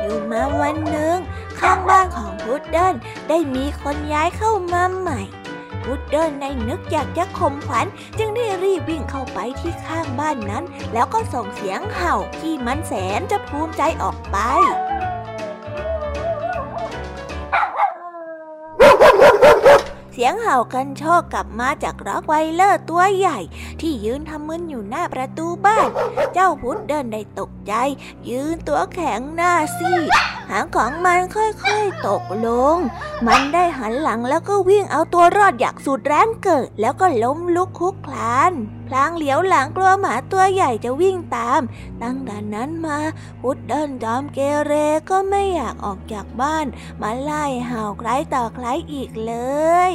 [0.00, 1.16] อยู่มาวันหนึ่ง
[1.60, 2.94] ข้างบ้านของพุดเดิ้ล
[3.28, 5.20] ได้มีคนย้ายเข้ามาใหม่
[5.82, 7.86] พุดเดิ้ลในนึกอยากจะข่มขวัญ
[8.18, 14.36] จึงได้รีบวิ่งเข้าไปที่ข้างบ้านนั้น แล้วก็ส่งเสียงเห่าที่มันแสนจะภูมิใจออกไป
[20.12, 23.38] เสียงเห่ากันโชคกลับมาจากร็อกไวเลอร์ตัวใหญ่
[23.80, 25.88] ที่ยืนทำมึนอยู่หน้าประตูบ้าน
[26.32, 27.72] เจ้าพุดเดิลได้ตกใจ
[28.28, 30.08] ยืนตัวแข็งหน้าซีด
[30.50, 32.76] หางของมันค่อยๆตกลง
[33.26, 38.52] มันได้หันหลังแล้วก็วิ่งเอาตัวรอดอยางสุดแรงเกิด แล้วก็ล้มลุกคลุกคลาน
[38.88, 41.60] พลางเหลียวหลังกลัวหมาตัวใหญ่จะวิ่งตาม
[42.02, 42.98] ตั้งแต่นั้นมา
[43.40, 44.72] พุดเดิลจอมเกเร
[45.10, 46.66] ก็ไม่อยากออกจากบ้าน
[47.02, 49.34] มาไล่เห่าใครต่อใครอีกเล
[49.90, 49.92] ย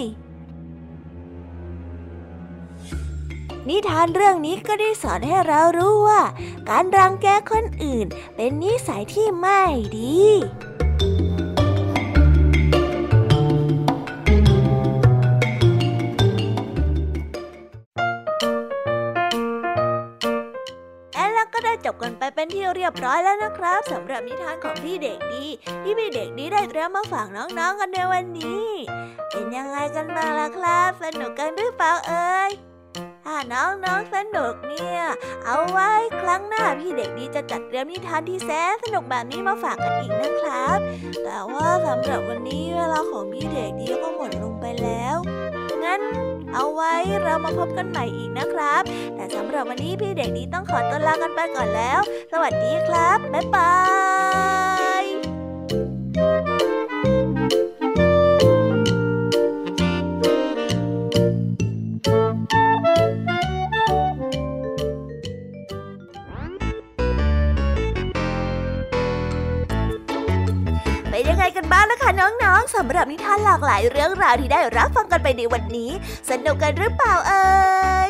[3.70, 6.22] นิทานเรื่องนี้ก็ได้สอนให้เรารู้ว่า
[6.70, 9.62] การรังแกคนอื่น เป็นนิสัยที่ไม่
[9.98, 10.24] ดี
[21.14, 25.46] แอนล้วก็ได้จบกันไปเป็นที่เรียบร้อยแล้วนะครับสำหรับนิทานของพี่เด็กดี
[25.84, 28.68] ที่พี่เด็กดีได้เตรียมมาฝากน้องๆกันในวันนี้
[29.32, 32.52] เป็นยังไงกันบ้างล่ะครับ สนุกกันหรือเปล่าเอ่ย
[33.26, 35.02] ถ้าน้องๆสนุกเนี่ย
[35.46, 35.92] เอาไว้
[36.22, 40.78] ครั้งหน้าพี่เด็กดีจะจัดเตรียมนิทานที่แสนสนุกแบบนี้มาฝากกันอีกนะครับ
[41.24, 45.18] แต่ว่าสำหรับวันนี้เวลาของพี่เด็กดีก็หมดลงไปแล้ว
[45.84, 46.02] งั้น
[46.54, 46.94] เอาไว้
[47.24, 48.84] เรามาพบกันใหม่อีกนะครับ
[49.16, 52.00] แต่สำหรับวันนี้พี่เด็กดีต้องขอตัวลากันไปก่อนแล้ว
[52.32, 53.74] สวัสดีครับ บ๊ายบา
[55.04, 55.05] ย
[71.66, 75.92] กันบ้างนะคะน้องๆสำหรับนิทานหลากหลายเรื่องราวที่ได้รับฟังกันไปในวันนี้
[76.30, 77.46] สนุกกันหรือเปล่าเอ่
[78.08, 78.10] ย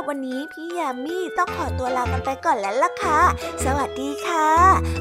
[0.09, 3.19] วันนี้พี่ยามีต้องขอตัวลากันไปก่อนแล้วล่ะค่ะ
[3.65, 4.49] สวัสดีค่ะ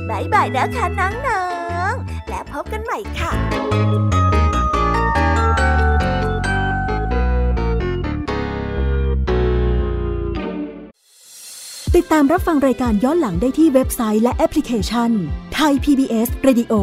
[0.09, 1.11] บ๊ายบายนะคะน้อ
[1.91, 1.95] ง
[2.29, 3.33] แล้วพบกันใหม่ค่ะ
[11.97, 15.11] ติดตามรับฟังรายการย้อนหลังได้ที่เว็บไซต์และแอปพลิเคชัน
[15.55, 16.75] ไทย PBS Radio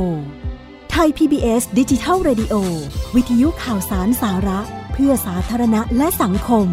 [0.91, 2.53] ไทย PBS ดิจิทัล Radio
[3.15, 4.59] วิทยุข่าวสารสาระ
[4.93, 6.67] เพื่อสาธารณะและสังคม